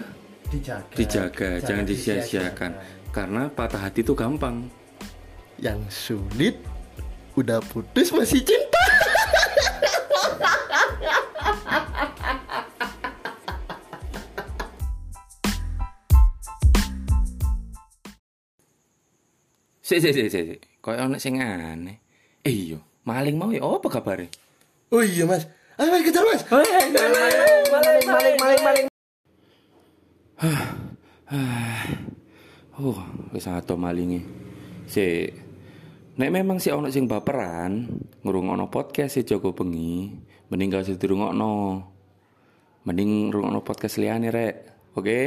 dijaga 0.51 0.93
dijaga, 0.93 1.49
jangan 1.63 1.85
disia-siakan. 1.87 2.71
Karena 3.15 3.47
patah 3.47 3.87
hati 3.87 4.03
itu 4.03 4.11
gampang. 4.11 4.67
yang 5.61 5.77
sulit 5.93 6.57
udah 7.37 7.61
putus 7.69 8.09
masih 8.09 8.41
cinta 8.41 8.81
Sik 19.85 20.01
sik 20.01 20.13
sik 20.17 20.27
sik. 20.33 20.43
sik. 20.49 20.59
Kayak 20.81 21.03
ono 21.03 21.17
sing 21.21 21.37
aneh. 21.37 21.99
Eh 22.41 22.73
iya, 22.73 22.79
maling 23.05 23.37
mau 23.37 23.53
ya 23.53 23.61
apa 23.61 23.85
kabare? 23.85 24.31
oh 24.91 25.03
iya 25.03 25.23
mas 25.23 25.47
ayo 25.79 25.87
mas 25.87 26.03
kejar 26.03 26.23
mas 26.27 26.43
Oh, 32.81 32.97
wis 33.29 33.45
ato 33.45 33.77
malinge. 33.77 34.25
Sik. 34.89 35.29
Nek 36.17 36.33
memang 36.33 36.57
si 36.57 36.73
ono 36.73 36.89
sing 36.89 37.05
baperan, 37.05 37.85
ngrungokno 38.25 38.73
podcast 38.73 39.15
si 39.15 39.21
Joko 39.21 39.53
Bengi, 39.53 40.09
mending 40.49 40.67
gak 40.73 40.89
usah 40.89 40.97
dirungokno. 40.97 41.53
Mending 42.89 43.29
ngrungokno 43.29 43.61
podcast 43.61 44.01
liyane 44.01 44.33
rek. 44.33 44.55
Oke? 44.97 45.21